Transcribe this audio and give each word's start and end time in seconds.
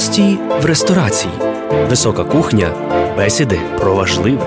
Гості 0.00 0.38
в 0.62 0.64
ресторації. 0.64 1.32
Висока 1.88 2.24
кухня. 2.24 2.74
Бесіди 3.16 3.60
про 3.78 3.94
важливе. 3.94 4.46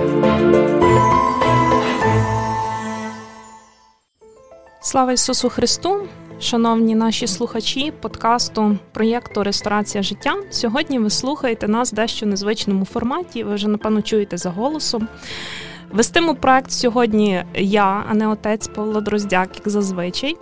Слава 4.81 5.12
Ісусу 5.12 5.50
Христу! 5.50 6.08
Шановні 6.39 6.96
наші 6.96 7.28
слухачі 7.28 7.92
подкасту 8.02 8.78
проєкту 8.92 9.43
Ресторація 9.43 10.04
життя. 10.04 10.36
Сьогодні 10.50 11.00
ви 11.00 11.10
слухаєте 11.10 11.68
нас 11.68 11.92
в 11.92 11.96
дещо 11.96 12.25
незвичному 12.25 12.86
форматі. 12.86 13.43
Ви 13.43 13.56
вже 13.56 13.68
напевно 13.68 14.01
чуєте 14.01 14.38
за 14.38 14.50
голосом. 14.50 15.07
Вестиму 15.94 16.36
проект 16.36 16.71
сьогодні 16.71 17.44
я, 17.55 18.05
а 18.10 18.14
не 18.14 18.28
отець 18.28 18.68
Павло 18.68 19.02
Дроздяк, 19.02 19.50
як 19.55 19.70
зазвичай. 19.70 20.38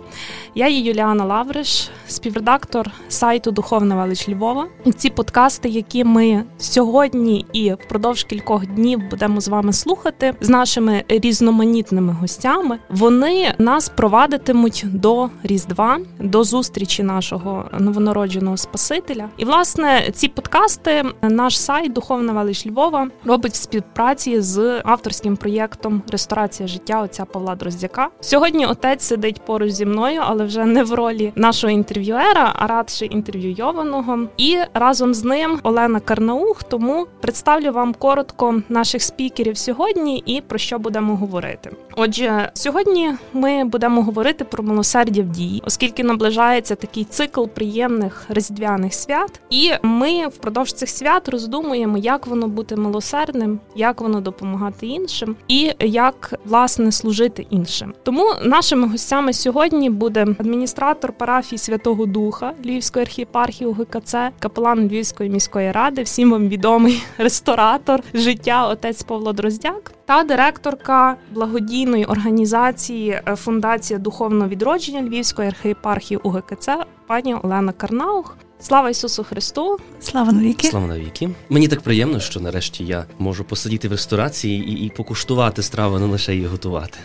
Я 0.54 0.68
є 0.68 0.78
Юліана 0.78 1.24
Лавриш, 1.24 1.90
співредактор 2.06 2.90
сайту 3.08 3.50
Духовна 3.50 3.96
велич 3.96 4.28
Львова. 4.28 4.66
Ці 4.96 5.10
подкасти, 5.10 5.68
які 5.68 6.04
ми 6.04 6.44
сьогодні 6.58 7.46
і 7.52 7.72
впродовж 7.72 8.24
кількох 8.24 8.66
днів 8.66 9.00
будемо 9.10 9.40
з 9.40 9.48
вами 9.48 9.72
слухати 9.72 10.34
з 10.40 10.48
нашими 10.48 11.04
різноманітними 11.08 12.12
гостями, 12.12 12.78
вони 12.90 13.54
нас 13.58 13.88
провадитимуть 13.88 14.84
до 14.92 15.30
Різдва, 15.42 15.98
до 16.20 16.44
зустрічі 16.44 17.02
нашого 17.02 17.64
новонародженого 17.78 18.56
Спасителя. 18.56 19.28
І 19.36 19.44
власне 19.44 20.10
ці 20.14 20.28
подкасти 20.28 21.04
наш 21.22 21.60
сайт 21.60 21.92
Духовна 21.92 22.32
велич 22.32 22.66
Львова 22.66 23.08
робить 23.24 23.52
в 23.52 23.56
співпраці 23.56 24.40
з 24.40 24.82
авторським 24.84 25.36
проєктом 25.42 26.02
Ресторація 26.12 26.68
життя 26.68 27.02
отця 27.02 27.24
Павла 27.24 27.54
Дроздяка. 27.54 28.08
Сьогодні 28.20 28.66
отець 28.66 29.02
сидить 29.02 29.40
поруч 29.44 29.70
зі 29.70 29.86
мною, 29.86 30.20
але 30.24 30.44
вже 30.44 30.64
не 30.64 30.84
в 30.84 30.92
ролі 30.92 31.32
нашого 31.36 31.70
інтерв'юера, 31.70 32.52
а 32.54 32.66
радше 32.66 33.06
інтерв'юйованого. 33.06 34.18
І 34.36 34.58
разом 34.74 35.14
з 35.14 35.24
ним 35.24 35.60
Олена 35.62 36.00
Карнаух. 36.00 36.62
Тому 36.62 37.06
представлю 37.20 37.72
вам 37.72 37.94
коротко 37.94 38.62
наших 38.68 39.02
спікерів 39.02 39.58
сьогодні 39.58 40.22
і 40.26 40.40
про 40.40 40.58
що 40.58 40.78
будемо 40.78 41.16
говорити. 41.16 41.70
Отже, 41.96 42.50
сьогодні 42.54 43.14
ми 43.32 43.64
будемо 43.64 44.02
говорити 44.02 44.44
про 44.44 44.64
милосердя 44.64 45.22
в 45.22 45.28
дії, 45.28 45.62
оскільки 45.66 46.04
наближається 46.04 46.74
такий 46.74 47.04
цикл 47.04 47.44
приємних 47.44 48.26
різдвяних 48.28 48.94
свят, 48.94 49.40
і 49.50 49.70
ми 49.82 50.26
впродовж 50.26 50.72
цих 50.72 50.88
свят 50.88 51.28
роздумуємо, 51.28 51.98
як 51.98 52.26
воно 52.26 52.48
бути 52.48 52.76
милосердним, 52.76 53.60
як 53.76 54.00
воно 54.00 54.20
допомагати 54.20 54.86
іншим 54.86 55.31
і 55.48 55.72
як 55.80 56.34
власне 56.44 56.92
служити 56.92 57.46
іншим. 57.50 57.94
Тому 58.02 58.24
нашими 58.42 58.88
гостями 58.88 59.32
сьогодні 59.32 59.90
буде 59.90 60.22
адміністратор 60.22 61.12
парафії 61.12 61.58
Святого 61.58 62.06
Духа 62.06 62.52
Львівської 62.64 63.02
архієпархії 63.02 63.70
УГКЦ, 63.70 64.14
капелан 64.38 64.88
Львівської 64.88 65.30
міської 65.30 65.72
ради, 65.72 66.02
всім 66.02 66.30
вам 66.30 66.48
відомий 66.48 67.02
ресторатор 67.18 68.00
життя, 68.14 68.68
отець 68.68 69.02
Павло 69.02 69.32
Дроздяк, 69.32 69.92
та 70.04 70.22
директорка 70.24 71.16
благодійної 71.32 72.04
організації 72.04 73.10
е, 73.10 73.36
Фундація 73.36 73.98
духовного 73.98 74.48
відродження 74.48 75.02
Львівської 75.02 75.48
архієпархії 75.48 76.20
УГКЦ, 76.22 76.68
пані 77.06 77.34
Олена 77.34 77.72
Карнаух. 77.72 78.36
Слава 78.62 78.90
Ісусу 78.90 79.24
Христу! 79.24 79.78
Слава 80.00 80.32
навіки! 80.32 80.68
Слава 80.68 80.86
навіки! 80.86 81.30
Мені 81.48 81.68
так 81.68 81.80
приємно, 81.80 82.20
що 82.20 82.40
нарешті 82.40 82.84
я 82.84 83.04
можу 83.18 83.44
посидіти 83.44 83.88
в 83.88 83.90
ресторації 83.90 84.70
і, 84.70 84.86
і 84.86 84.90
покуштувати 84.90 85.62
страву, 85.62 85.98
не 85.98 86.06
лише 86.06 86.34
її 86.34 86.46
готувати. 86.46 86.98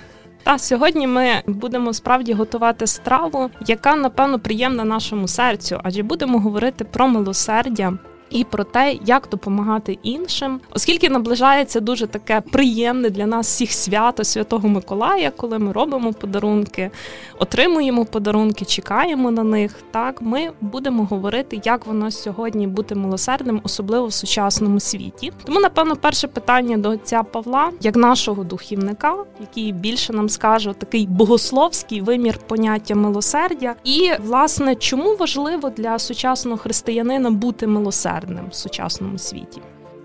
Та 0.43 0.59
сьогодні 0.59 1.07
ми 1.07 1.41
будемо 1.47 1.93
справді 1.93 2.33
готувати 2.33 2.87
страву, 2.87 3.49
яка 3.67 3.95
напевно 3.95 4.39
приємна 4.39 4.83
нашому 4.83 5.27
серцю, 5.27 5.79
адже 5.83 6.03
будемо 6.03 6.39
говорити 6.39 6.83
про 6.83 7.07
милосердя, 7.07 7.93
і 8.29 8.43
про 8.43 8.63
те, 8.63 8.97
як 9.05 9.27
допомагати 9.31 9.97
іншим, 10.03 10.59
оскільки 10.73 11.09
наближається 11.09 11.79
дуже 11.79 12.07
таке 12.07 12.41
приємне 12.41 13.09
для 13.09 13.25
нас 13.25 13.47
всіх 13.47 13.71
свято 13.71 14.23
Святого 14.23 14.69
Миколая, 14.69 15.31
коли 15.31 15.59
ми 15.59 15.71
робимо 15.71 16.13
подарунки, 16.13 16.91
отримуємо 17.39 18.05
подарунки, 18.05 18.65
чекаємо 18.65 19.31
на 19.31 19.43
них. 19.43 19.75
Так 19.91 20.21
ми 20.21 20.51
будемо 20.61 21.05
говорити, 21.05 21.61
як 21.65 21.85
воно 21.85 22.11
сьогодні 22.11 22.67
бути 22.67 22.95
милосердним, 22.95 23.61
особливо 23.63 24.07
в 24.07 24.13
сучасному 24.13 24.79
світі. 24.79 25.31
Тому, 25.45 25.59
напевно, 25.59 25.95
перше 25.95 26.27
питання 26.27 26.77
до 26.77 26.89
отця 26.89 27.23
Павла, 27.23 27.71
як 27.81 27.95
нашого 27.95 28.43
духівника, 28.43 29.15
який 29.39 29.71
більше 29.71 30.13
нам 30.13 30.29
скаже 30.29 30.73
такий 30.73 31.07
богословський 31.07 32.01
вимір 32.01 32.39
поняття 32.47 32.95
милосердя, 32.95 33.75
і 33.83 34.11
власне 34.19 34.75
чому 34.75 35.15
важливо 35.15 35.69
для 35.69 35.99
сучасного 35.99 36.57
християнина 36.57 37.31
бути 37.31 37.67
милосердним? 37.67 38.16
Милосердним 38.17 38.49
в 38.49 38.55
сучасному 38.55 39.17
світі. 39.17 39.61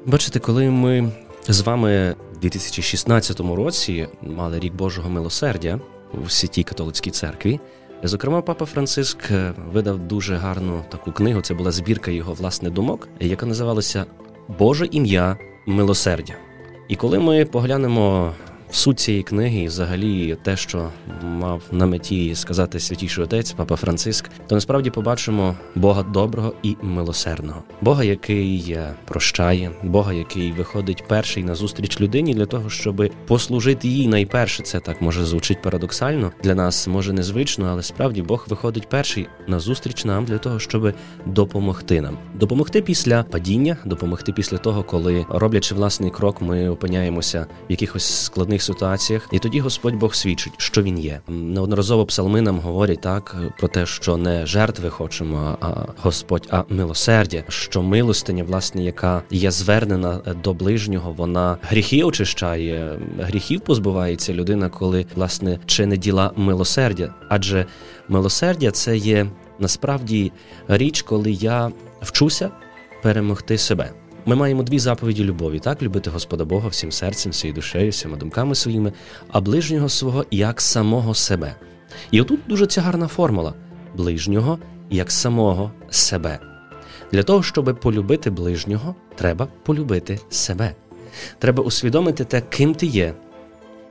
Бачите, 0.07 0.39
коли 0.39 0.71
ми 0.71 1.13
з 1.49 1.61
вами 1.61 2.17
в 2.33 2.39
2016 2.39 3.41
році 3.41 4.09
мали 4.23 4.59
рік 4.59 4.75
Божого 4.75 5.11
милосердя 5.11 5.81
у 6.25 6.29
святій 6.29 6.63
католицькій 6.63 7.11
церкві. 7.11 7.61
Зокрема, 8.03 8.43
папа 8.43 8.65
Франциск 8.65 9.19
видав 9.73 9.99
дуже 9.99 10.37
гарну 10.37 10.85
таку 10.89 11.13
книгу. 11.13 11.41
Це 11.41 11.55
була 11.55 11.71
збірка 11.71 12.11
його 12.11 12.33
власне 12.33 12.71
думок, 12.71 13.09
яка 13.21 13.47
називалася 13.47 14.07
Боже 14.59 14.89
ім'я 14.91 15.37
милосердя. 15.67 16.35
І 16.89 16.97
коли 16.97 17.19
ми 17.19 17.45
поглянемо 17.45 18.33
суть 18.73 19.01
цієї 19.01 19.23
книги, 19.23 19.59
і 19.59 19.67
взагалі 19.67 20.37
те, 20.43 20.57
що 20.57 20.89
мав 21.23 21.63
на 21.73 21.87
меті 21.87 22.35
сказати 22.35 22.81
святіший 22.81 23.25
отець, 23.25 23.53
папа 23.53 23.77
Франциск, 23.77 24.31
то 24.47 24.55
насправді 24.55 24.91
побачимо 24.91 25.55
Бога 25.75 26.03
доброго 26.03 26.55
і 26.63 26.77
милосердного, 26.83 27.63
Бога, 27.81 28.05
який 28.05 28.77
прощає, 29.05 29.71
Бога, 29.83 30.13
який 30.13 30.53
виходить 30.53 31.05
перший 31.09 31.45
на 31.45 31.55
зустріч 31.55 32.01
людині 32.01 32.35
для 32.35 32.47
того, 32.47 32.71
щоб 32.71 33.11
послужити 33.27 33.89
їй 33.89 34.09
найперше. 34.09 34.63
Це 34.63 34.81
так 34.81 35.03
може 35.03 35.25
звучить 35.25 35.63
парадоксально 35.63 36.33
для 36.43 36.55
нас, 36.55 36.87
може 36.87 37.13
незвично, 37.13 37.69
але 37.73 37.83
справді 37.83 38.23
Бог 38.23 38.47
виходить 38.49 38.89
перший 38.89 39.27
на 39.47 39.61
зустріч 39.61 40.05
нам 40.05 40.25
для 40.25 40.39
того, 40.39 40.59
щоб 40.59 40.95
допомогти 41.27 42.01
нам, 42.01 42.19
допомогти 42.35 42.83
після 42.83 43.23
падіння, 43.23 43.77
допомогти 43.85 44.33
після 44.33 44.59
того, 44.59 44.83
коли 44.83 45.27
роблячи 45.29 45.75
власний 45.75 46.11
крок, 46.11 46.41
ми 46.41 46.69
опиняємося 46.69 47.47
в 47.69 47.71
якихось 47.71 48.25
складних 48.25 48.62
складних 48.63 48.83
ситуаціях, 48.83 49.29
і 49.33 49.39
тоді 49.39 49.61
Господь 49.61 49.95
Бог 49.95 50.15
свідчить, 50.15 50.53
що 50.57 50.83
він 50.83 50.99
є. 50.99 51.21
Неодноразово 51.29 52.07
псалми 52.07 52.41
нам 52.41 52.59
говорять 52.59 53.01
так 53.01 53.37
про 53.59 53.69
те, 53.69 53.87
що 53.87 54.17
не 54.17 54.47
жертви 54.47 54.91
хочемо, 54.91 55.59
а 55.61 55.87
Господь, 56.03 56.49
а 56.51 56.65
милосердя, 56.69 57.45
що 57.49 57.83
милостиня, 57.83 58.45
власне, 58.45 58.85
яка 58.85 59.23
є 59.31 59.51
звернена 59.51 60.21
до 60.45 60.55
ближнього, 60.55 61.13
вона 61.13 61.59
гріхи 61.63 62.03
очищає, 62.03 62.99
гріхів 63.21 63.61
позбувається 63.61 64.33
людина, 64.33 64.69
коли 64.69 65.07
власне 65.15 65.59
чинить 65.67 66.01
діла 66.01 66.33
милосердя, 66.37 67.15
адже 67.29 67.67
милосердя 68.09 68.71
це 68.71 68.97
є 68.97 69.27
насправді 69.59 70.33
річ, 70.69 71.03
коли 71.03 71.33
я 71.33 71.73
вчуся 72.03 72.51
перемогти 73.03 73.59
себе. 73.59 74.02
Ми 74.27 74.37
маємо 74.37 74.63
дві 74.63 74.79
заповіді 74.79 75.25
любові: 75.25 75.59
так 75.59 75.83
любити 75.83 76.11
Господа 76.11 76.45
Бога 76.45 76.69
всім 76.69 76.93
серцем, 76.93 77.33
всією 77.33 77.55
душею, 77.55 77.91
всіма 77.91 78.17
думками 78.17 78.55
своїми, 78.55 78.93
а 79.31 79.41
ближнього 79.41 79.89
свого 79.89 80.25
як 80.31 80.61
самого 80.61 81.15
себе. 81.15 81.55
І 82.11 82.21
отут 82.21 82.41
дуже 82.49 82.67
ця 82.67 82.81
гарна 82.81 83.09
формула 83.09 83.55
ближнього 83.95 84.59
як 84.91 85.11
самого 85.11 85.73
себе. 85.91 86.39
Для 87.13 87.23
того, 87.23 87.43
щоб 87.43 87.81
полюбити 87.81 88.31
ближнього, 88.31 88.95
треба 89.15 89.49
полюбити 89.63 90.21
себе. 90.31 90.75
Треба 91.39 91.63
усвідомити 91.63 92.25
те, 92.25 92.41
ким 92.41 92.75
ти 92.75 92.87
є, 92.87 93.15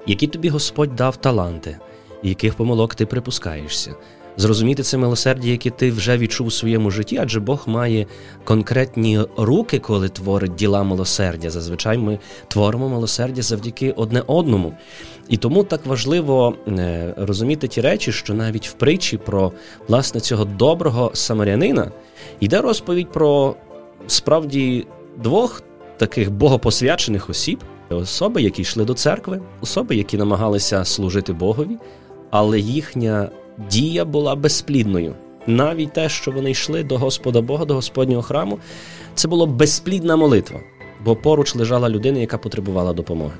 які 0.08 0.28
тобі 0.28 0.50
Господь 0.50 0.96
дав 0.96 1.16
таланти, 1.18 1.78
яких 2.24 2.53
помилок 2.53 2.96
ти 2.96 3.06
припускаєшся 3.06 3.96
зрозуміти 4.38 4.84
це 4.84 4.97
милосердя, 4.97 5.47
яке 5.47 5.69
ти 5.69 5.92
вже 5.92 6.18
відчув 6.18 6.48
у 6.48 6.51
своєму 6.51 6.92
житті, 6.92 7.19
адже 7.22 7.39
Бог 7.39 7.63
має 7.66 8.06
конкретні 8.44 9.19
руки, 9.38 9.80
коли 9.80 10.10
творить 10.10 10.56
діла 10.56 10.83
милосердя. 10.83 11.50
Зазвичай 11.50 11.98
ми 11.98 12.19
творимо 12.48 12.89
милосердя 12.89 13.42
завдяки 13.42 13.92
одне 13.92 14.24
одному. 14.28 14.74
І 15.30 15.38
тому 15.38 15.63
так 15.63 15.86
важливо 15.86 16.56
е, 16.68 17.13
розуміти 17.18 17.68
ті 17.68 17.81
речі, 17.81 18.12
що 18.12 18.33
навіть 18.33 18.68
в 18.68 18.74
притчі 18.74 19.18
про 19.18 19.51
власне 19.88 20.22
цього 20.22 20.45
доброго 20.45 21.12
самарянина 21.13 21.92
йде 22.39 22.62
розповідь 22.62 23.12
про 23.12 23.56
справді 24.07 24.88
двох 25.18 25.63
таких 25.98 26.31
богопосвячених 26.31 27.30
осіб. 27.30 27.63
Особи, 27.89 28.42
які 28.42 28.62
йшли 28.62 28.86
до 28.86 28.94
церкви, 28.94 29.42
особи, 29.62 29.95
які 29.95 30.18
намагалися 30.18 30.86
служити 30.86 31.34
Богові, 31.34 31.77
але 32.30 32.60
їхня 32.60 33.30
дія 33.69 34.06
була 34.06 34.36
безплідною. 34.36 35.16
Навіть 35.48 35.94
те, 35.94 36.10
що 36.10 36.31
вони 36.31 36.52
йшли 36.52 36.84
до 36.84 36.98
Господа 36.98 37.42
Бога, 37.42 37.66
до 37.66 37.74
Господнього 37.74 38.22
храму, 38.22 38.60
це 39.16 39.28
була 39.28 39.46
безплідна 39.46 40.16
молитва, 40.16 40.60
бо 41.06 41.16
поруч 41.16 41.56
лежала 41.56 41.90
людина, 41.90 42.19
яка 42.19 42.38
потребувала 42.38 42.94
допомоги. 42.94 43.34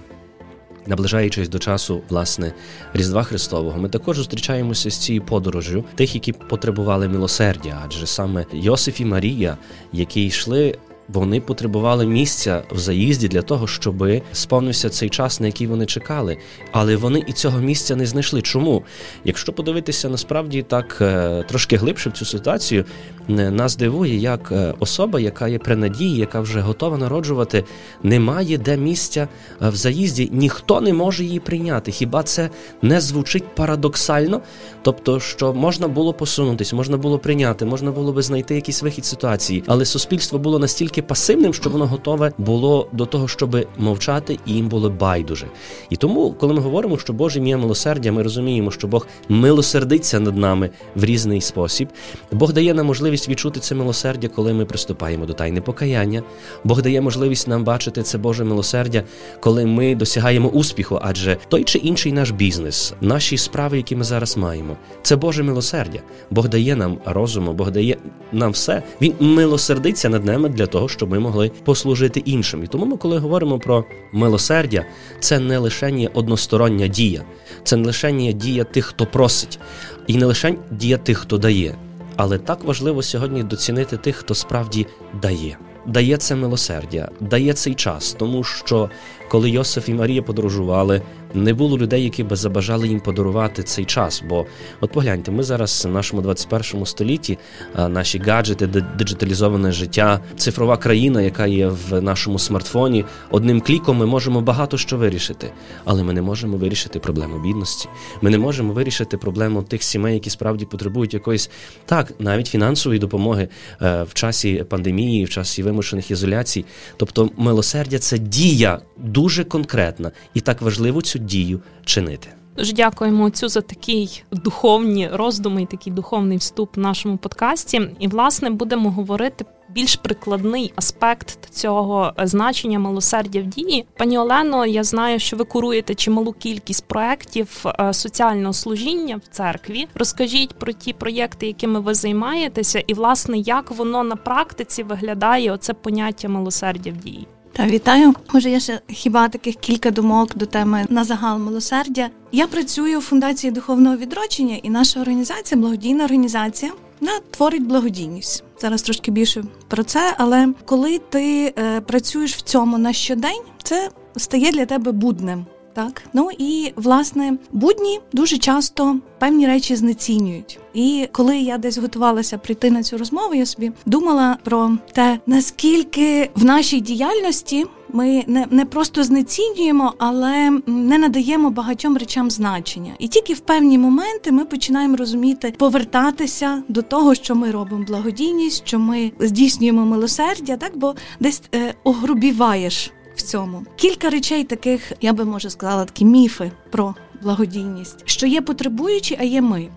Наближаючись 0.88 1.50
до 1.50 1.60
часу 1.60 2.02
власне 2.10 2.54
Різдва 2.94 3.24
Христового, 3.24 3.80
ми 3.80 3.90
також 3.90 4.18
зустрічаємося 4.18 4.90
з 4.90 4.98
цією 4.98 5.26
подорожю 5.26 5.84
тих, 5.96 6.16
які 6.16 6.34
потребували 6.34 7.08
милосердя, 7.08 7.82
адже 7.86 8.08
саме 8.08 8.46
Йосиф 8.54 9.02
і 9.02 9.06
Марія, 9.06 9.58
які 9.94 10.26
йшли 10.26 10.78
вони 11.08 11.42
потребували 11.42 12.06
місця 12.06 12.64
в 12.72 12.78
заїзді 12.78 13.28
для 13.28 13.42
того, 13.42 13.68
щоб 13.68 14.06
сповнився 14.34 14.90
цей 14.90 15.10
час, 15.10 15.40
на 15.40 15.48
який 15.48 15.68
вони 15.68 15.86
чекали. 15.86 16.38
Але 16.72 16.96
вони 16.96 17.24
і 17.28 17.34
цього 17.34 17.60
місця 17.60 17.96
не 17.96 18.06
знайшли. 18.06 18.42
Чому? 18.42 18.84
Якщо 19.24 19.54
подивитися 19.54 20.10
насправді 20.10 20.62
так 20.62 20.98
е, 21.02 21.44
трошки 21.48 21.78
глибше 21.78 22.10
в 22.10 22.14
цю 22.14 22.26
ситуацію, 22.26 22.86
е, 23.30 23.34
нас 23.52 23.76
дивує, 23.76 24.18
як 24.18 24.52
е, 24.52 24.74
особа, 24.80 25.20
яка 25.20 25.48
є 25.48 25.60
при 25.60 25.76
надії, 25.76 26.18
яка 26.18 26.42
вже 26.42 26.60
готова 26.60 26.98
народжувати, 26.98 27.64
не 28.04 28.20
має 28.20 28.58
де 28.58 28.78
місця 28.78 29.28
в 29.62 29.76
заїзді, 29.76 30.30
ніхто 30.32 30.82
не 30.82 30.94
може 30.94 31.24
її 31.24 31.40
прийняти. 31.40 31.92
Хіба 31.92 32.24
це 32.24 32.50
не 32.82 33.02
звучить 33.02 33.56
парадоксально? 33.56 34.42
Тобто, 34.82 35.20
що 35.20 35.54
можна 35.54 35.88
було 35.88 36.14
посунутися, 36.14 36.76
можна 36.76 36.98
було 36.98 37.20
прийняти, 37.20 37.66
можна 37.66 37.92
було 37.92 38.14
би 38.14 38.22
знайти 38.22 38.56
якийсь 38.56 38.82
вихід 38.82 39.06
ситуації, 39.06 39.64
але 39.68 39.86
суспільство 39.86 40.40
було 40.40 40.60
настільки 40.60 41.01
настільки 41.02 41.08
пасивним, 41.08 41.54
що 41.54 41.70
воно 41.70 41.88
готове 41.88 42.32
було 42.38 42.88
до 42.92 43.06
того, 43.06 43.28
щоб 43.28 43.68
мовчати, 43.78 44.40
і 44.46 44.54
їм 44.54 44.68
було 44.68 44.90
байдуже. 44.90 45.48
І 45.90 45.96
тому, 45.96 46.36
коли 46.40 46.54
ми 46.54 46.62
говоримо, 46.62 46.98
що 46.98 47.14
Боже 47.14 47.40
ім'я 47.40 47.58
милосердя, 47.58 48.12
ми 48.12 48.24
розуміємо, 48.24 48.72
що 48.72 48.88
Бог 48.88 49.08
милосердиться 49.30 50.20
над 50.20 50.38
нами 50.38 50.70
в 50.96 51.04
різний 51.04 51.42
спосіб. 51.42 51.88
Бог 52.32 52.54
дає 52.54 52.74
нам 52.74 52.86
можливість 52.86 53.30
відчути 53.30 53.60
це 53.60 53.76
милосердя, 53.76 54.28
коли 54.28 54.54
ми 54.54 54.66
приступаємо 54.66 55.26
до 55.26 55.34
тайни 55.34 55.62
покаяння. 55.62 56.24
Бог 56.64 56.82
дає 56.82 57.02
можливість 57.02 57.48
нам 57.48 57.64
бачити 57.64 58.04
це 58.04 58.18
Боже 58.18 58.44
милосердя, 58.44 59.04
коли 59.40 59.66
ми 59.66 59.96
досягаємо 59.96 60.50
успіху, 60.50 61.00
адже 61.02 61.38
той 61.50 61.64
чи 61.64 61.78
інший 61.78 62.12
наш 62.12 62.32
бізнес, 62.32 62.94
наші 63.02 63.38
справи, 63.38 63.78
які 63.78 63.96
ми 63.96 64.04
зараз 64.04 64.38
маємо, 64.38 64.78
це 65.02 65.16
Боже 65.16 65.44
милосердя. 65.44 66.00
Бог 66.30 66.50
дає 66.50 66.76
нам 66.76 66.98
розуму, 67.06 67.54
Бог 67.54 67.72
дає 67.72 67.98
нам 68.32 68.52
все. 68.52 68.84
Він 69.02 69.14
милосердиться 69.20 70.10
над 70.10 70.26
нами 70.26 70.50
для 70.50 70.68
того, 70.68 70.81
щоб 70.88 71.10
ми 71.10 71.20
могли 71.20 71.52
послужити 71.64 72.20
іншим. 72.20 72.64
І 72.64 72.68
тому 72.68 72.86
ми, 72.86 72.98
коли 72.98 73.18
говоримо 73.18 73.60
про 73.60 73.86
милосердя, 74.12 74.86
це 75.20 75.40
не 75.40 75.58
лише 75.58 76.10
одностороння 76.14 76.88
дія, 76.88 77.24
це 77.64 77.76
не 77.76 77.86
лише 77.86 78.12
дія 78.34 78.64
тих, 78.64 78.86
хто 78.86 79.06
просить, 79.06 79.60
і 80.08 80.18
не 80.18 80.26
лише 80.26 80.56
дія 80.72 80.98
тих, 80.98 81.18
хто 81.18 81.38
дає. 81.38 81.76
Але 82.16 82.38
так 82.38 82.64
важливо 82.64 83.02
сьогодні 83.02 83.44
доцінити 83.44 83.98
тих, 83.98 84.16
хто 84.16 84.36
справді 84.36 84.88
дає. 85.22 85.58
Дає 85.86 86.18
це 86.18 86.36
милосердя, 86.36 87.10
дає 87.20 87.54
цей 87.54 87.74
час, 87.74 88.16
тому 88.20 88.44
що 88.44 88.90
коли 89.30 89.50
Йосиф 89.50 89.90
і 89.90 89.94
Марія 89.94 90.22
подорожували, 90.22 91.02
не 91.34 91.54
було 91.54 91.78
людей, 91.78 92.04
які 92.04 92.24
би 92.24 92.36
забажали 92.36 92.88
їм 92.88 93.00
подарувати 93.00 93.64
цей 93.64 93.86
час. 93.86 94.24
Бо, 94.30 94.46
от 94.82 94.92
погляньте, 94.92 95.32
ми 95.32 95.44
зараз 95.44 95.86
в 95.86 95.92
нашому 95.92 96.22
21 96.22 96.86
столітті, 96.86 97.38
наші 97.78 98.20
гаджети, 98.20 98.68
диджиталізоване 98.98 99.72
життя, 99.72 100.20
цифрова 100.38 100.78
країна, 100.78 101.22
яка 101.22 101.48
є 101.48 101.68
в 101.68 102.02
нашому 102.02 102.40
смартфоні, 102.40 103.06
одним 103.32 103.62
кліком 103.62 103.98
ми 103.98 104.06
можемо 104.06 104.42
багато 104.42 104.78
що 104.78 104.98
вирішити, 104.98 105.52
але 105.86 106.04
ми 106.04 106.14
не 106.14 106.22
можемо 106.22 106.58
вирішити 106.58 107.00
проблему 107.00 107.40
бідності. 107.40 107.90
Ми 108.22 108.30
не 108.30 108.38
можемо 108.38 108.74
вирішити 108.74 109.18
проблему 109.18 109.64
тих 109.64 109.84
сімей, 109.84 110.14
які 110.14 110.30
справді 110.30 110.66
потребують 110.66 111.14
якоїсь 111.14 111.50
так, 111.86 112.14
навіть 112.20 112.48
фінансової 112.48 113.00
допомоги 113.00 113.48
е, 113.82 114.04
в 114.04 114.14
часі 114.14 114.66
пандемії, 114.70 115.26
в 115.26 115.30
часі 115.30 115.64
вимушених 115.64 116.12
ізоляцій. 116.12 116.66
Тобто, 116.98 117.30
милосердя 117.38 118.00
це 118.00 118.18
дія 118.18 118.82
дуже 118.98 119.44
конкретна 119.44 120.12
і 120.34 120.42
так 120.42 120.62
важливо 120.62 121.02
цю 121.02 121.20
дію 121.26 121.60
чинити. 121.86 122.28
Дуже 122.58 122.74
дякуємо 122.74 123.24
отцю 123.24 123.48
за 123.48 123.62
такий 123.62 124.24
духовні 124.32 125.10
роздуми 125.14 125.62
і 125.62 125.66
такий 125.66 125.94
духовний 125.94 126.38
вступ 126.38 126.78
в 126.78 126.80
нашому 126.80 127.18
подкасті. 127.18 127.82
І, 128.00 128.08
власне, 128.08 128.50
будемо 128.50 128.92
говорити 128.92 129.46
більш 129.70 129.96
прикладний 129.96 130.74
аспект 130.76 131.50
цього 131.50 132.14
значення 132.24 132.80
милосердя 132.80 133.40
в 133.40 133.46
дії. 133.46 133.86
Пані 133.98 134.18
Олено, 134.18 134.66
я 134.66 134.84
знаю, 134.84 135.20
що 135.20 135.38
ви 135.38 135.46
куруєте 135.46 135.96
чималу 135.96 136.34
кількість 136.34 136.86
проєктів 136.86 137.66
е, 137.66 137.94
соціального 137.94 138.54
служіння 138.54 139.16
в 139.24 139.36
церкві. 139.36 139.88
Розкажіть 139.96 140.54
про 140.54 140.74
ті 140.74 140.94
проєкти, 140.94 141.48
якими 141.48 141.80
ви 141.80 141.94
займаєтеся, 141.94 142.84
і 142.88 142.94
власне 142.94 143.38
як 143.38 143.72
воно 143.72 144.04
на 144.04 144.16
практиці 144.16 144.84
виглядає 144.84 145.52
оце 145.52 145.74
поняття 145.74 146.30
милосердя 146.30 146.92
в 146.92 146.98
дії. 146.98 147.28
Та 147.54 147.66
вітаю. 147.68 148.14
Може, 148.34 148.50
я 148.50 148.60
ще 148.60 148.82
хіба 148.88 149.30
таких 149.30 149.56
кілька 149.56 149.92
думок 149.92 150.36
до 150.36 150.46
теми 150.46 150.86
на 150.90 151.04
загал 151.04 151.40
милосердя. 151.40 152.10
Я 152.32 152.48
працюю 152.48 152.98
у 152.98 153.02
фундації 153.02 153.52
духовного 153.52 153.98
відродження, 153.98 154.60
і 154.64 154.70
наша 154.70 155.02
організація, 155.02 155.62
благодійна 155.62 156.04
організація, 156.04 156.72
вона 157.02 157.14
творить 157.32 157.68
благодійність. 157.68 158.44
Зараз 158.62 158.82
трошки 158.82 159.12
більше 159.12 159.44
про 159.68 159.84
це. 159.84 160.16
Але 160.18 160.54
коли 160.66 161.00
ти 161.10 161.54
е, 161.58 161.82
працюєш 161.82 162.36
в 162.36 162.42
цьому 162.42 162.78
на 162.78 162.94
щодень, 162.94 163.42
це 163.64 163.90
стає 164.18 164.52
для 164.52 164.66
тебе 164.66 164.92
будним. 164.92 165.46
Так, 165.74 166.04
ну 166.14 166.30
і 166.38 166.74
власне 166.76 167.38
будні 167.52 168.00
дуже 168.14 168.38
часто 168.38 168.96
певні 169.20 169.48
речі 169.48 169.76
знецінюють. 169.76 170.60
І 170.74 171.08
коли 171.12 171.38
я 171.38 171.58
десь 171.58 171.78
готувалася 171.78 172.38
прийти 172.38 172.72
на 172.72 172.84
цю 172.84 172.98
розмову, 172.98 173.34
я 173.34 173.46
собі 173.46 173.72
думала 173.86 174.38
про 174.44 174.78
те, 174.92 175.20
наскільки 175.28 176.30
в 176.36 176.46
нашій 176.46 176.82
діяльності 176.82 177.66
ми 177.94 178.24
не 178.28 178.48
не 178.50 178.66
просто 178.66 179.04
знецінюємо, 179.04 179.94
але 179.98 180.50
не 180.68 180.98
надаємо 180.98 181.50
багатьом 181.50 181.98
речам 181.98 182.32
значення. 182.32 182.94
І 183.00 183.08
тільки 183.08 183.34
в 183.34 183.40
певні 183.40 183.78
моменти 183.78 184.32
ми 184.32 184.46
починаємо 184.46 184.98
розуміти, 184.98 185.54
повертатися 185.58 186.64
до 186.68 186.82
того, 186.82 187.16
що 187.16 187.36
ми 187.36 187.52
робимо 187.52 187.86
благодійність, 187.88 188.68
що 188.68 188.80
ми 188.80 189.12
здійснюємо 189.20 189.86
милосердя, 189.86 190.58
так 190.58 190.78
бо 190.78 190.96
десь 191.20 191.42
е, 191.56 191.74
огрубіваєш 191.84 192.92
в 193.22 193.28
цьому. 193.28 193.64
Кілька 193.76 194.10
речей 194.10 194.44
таких, 194.44 194.92
я 195.02 195.14
би 195.14 195.26
може 195.26 195.50
сказала, 195.50 195.86
такі 195.86 196.06
міфи 196.06 196.52
про 196.72 196.96
благодійність, 197.24 198.04
що 198.06 198.28
є 198.28 198.42
потребуючі, 198.42 199.18
а 199.20 199.24
є 199.24 199.42
ми. 199.42 199.68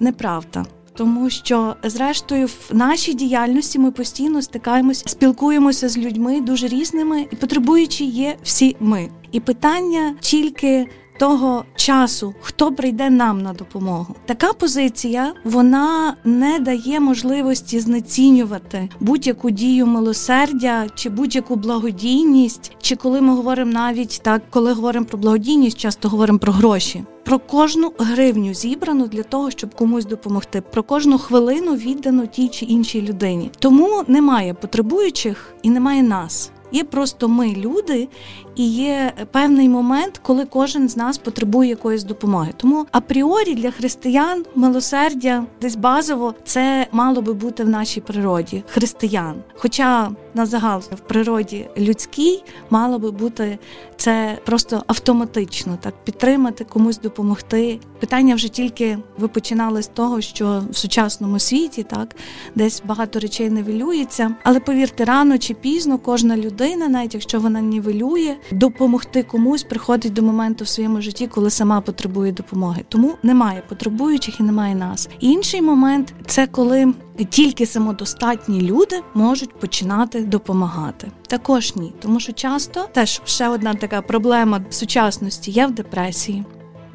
Неправда. 0.00 0.66
Тому 0.94 1.30
що, 1.30 1.76
зрештою, 1.82 2.46
в 2.46 2.70
нашій 2.72 3.14
діяльності 3.14 3.78
ми 3.78 3.90
постійно 3.90 4.42
стикаємось, 4.42 5.02
спілкуємося 5.06 5.88
з 5.88 5.98
людьми 5.98 6.40
дуже 6.40 6.68
різними, 6.68 7.26
і 7.32 7.36
потребуючі 7.36 8.04
є 8.04 8.36
всі 8.42 8.76
ми. 8.80 9.08
І 9.32 9.40
питання 9.40 10.14
тільки 10.20 10.86
того 11.20 11.64
часу, 11.76 12.34
хто 12.40 12.72
прийде 12.72 13.10
нам 13.10 13.42
на 13.42 13.52
допомогу. 13.52 14.14
Така 14.26 14.52
позиція 14.52 15.32
вона 15.44 16.16
не 16.24 16.58
дає 16.58 17.00
можливості 17.00 17.80
знецінювати 17.80 18.88
будь-яку 19.00 19.50
дію 19.50 19.86
милосердя 19.86 20.86
чи 20.94 21.10
будь-яку 21.10 21.56
благодійність. 21.56 22.72
Чи 22.80 22.96
коли 22.96 23.20
ми 23.20 23.34
говоримо 23.34 23.72
навіть 23.72 24.20
так, 24.22 24.42
коли 24.50 24.72
говоримо 24.72 25.06
про 25.06 25.18
благодійність, 25.18 25.78
часто 25.78 26.08
говоримо 26.08 26.38
про 26.38 26.52
гроші. 26.52 27.04
Про 27.24 27.38
кожну 27.38 27.92
гривню 27.98 28.54
зібрану 28.54 29.06
для 29.06 29.22
того, 29.22 29.50
щоб 29.50 29.74
комусь 29.74 30.06
допомогти, 30.06 30.60
про 30.60 30.82
кожну 30.82 31.18
хвилину 31.18 31.74
віддану 31.74 32.26
тій 32.26 32.48
чи 32.48 32.64
іншій 32.64 33.02
людині. 33.02 33.50
Тому 33.58 34.04
немає 34.08 34.54
потребуючих 34.54 35.54
і 35.62 35.70
немає 35.70 36.02
нас. 36.02 36.50
Є 36.72 36.84
просто 36.84 37.28
ми 37.28 37.52
люди, 37.52 38.08
і 38.56 38.68
є 38.70 39.12
певний 39.30 39.68
момент, 39.68 40.20
коли 40.22 40.44
кожен 40.44 40.88
з 40.88 40.96
нас 40.96 41.18
потребує 41.18 41.70
якоїсь 41.70 42.04
допомоги. 42.04 42.52
Тому 42.56 42.86
апріорі 42.92 43.54
для 43.54 43.70
християн 43.70 44.44
милосердя 44.54 45.44
десь 45.60 45.76
базово 45.76 46.34
це 46.44 46.86
мало 46.92 47.22
би 47.22 47.32
бути 47.32 47.64
в 47.64 47.68
нашій 47.68 48.00
природі 48.00 48.64
християн. 48.68 49.34
Хоча 49.56 50.10
на 50.34 50.46
загал 50.46 50.80
в 50.80 51.00
природі 51.00 51.68
людській 51.78 52.42
мало 52.70 52.98
би 52.98 53.10
бути 53.10 53.58
це 53.96 54.38
просто 54.46 54.82
автоматично 54.86 55.78
так 55.80 56.04
підтримати, 56.04 56.64
комусь 56.64 56.98
допомогти. 56.98 57.80
Питання 58.00 58.34
вже 58.34 58.48
тільки 58.48 58.98
ви 59.18 59.28
починали 59.28 59.82
з 59.82 59.86
того, 59.86 60.20
що 60.20 60.62
в 60.70 60.76
сучасному 60.76 61.38
світі 61.38 61.82
так 61.82 62.16
десь 62.54 62.82
багато 62.86 63.18
речей 63.18 63.50
нівелюється. 63.50 64.34
Але 64.44 64.60
повірте, 64.60 65.04
рано 65.04 65.38
чи 65.38 65.54
пізно 65.54 65.98
кожна 65.98 66.36
людина, 66.36 66.88
навіть 66.88 67.14
якщо 67.14 67.40
вона 67.40 67.60
нівелює, 67.60 68.36
допомогти 68.52 69.22
комусь 69.22 69.62
приходить 69.62 70.12
до 70.12 70.22
моменту 70.22 70.64
в 70.64 70.68
своєму 70.68 71.00
житті, 71.00 71.26
коли 71.26 71.50
сама 71.50 71.80
потребує 71.80 72.32
допомоги. 72.32 72.84
Тому 72.88 73.14
немає 73.22 73.62
потребуючих 73.68 74.40
і 74.40 74.42
немає 74.42 74.74
нас. 74.74 75.08
Інший 75.20 75.62
момент 75.62 76.14
це 76.26 76.46
коли 76.46 76.94
тільки 77.24 77.66
самодостатні 77.66 78.60
люди 78.60 79.00
можуть 79.14 79.58
починати 79.60 80.19
допомагати. 80.28 81.10
Також 81.26 81.76
ні, 81.76 81.92
тому 82.00 82.20
що 82.20 82.32
часто 82.32 82.88
теж 82.92 83.20
ще 83.24 83.48
одна 83.48 83.74
така 83.74 84.02
проблема 84.02 84.60
сучасності 84.70 85.50
є 85.50 85.66
в 85.66 85.70
депресії. 85.70 86.44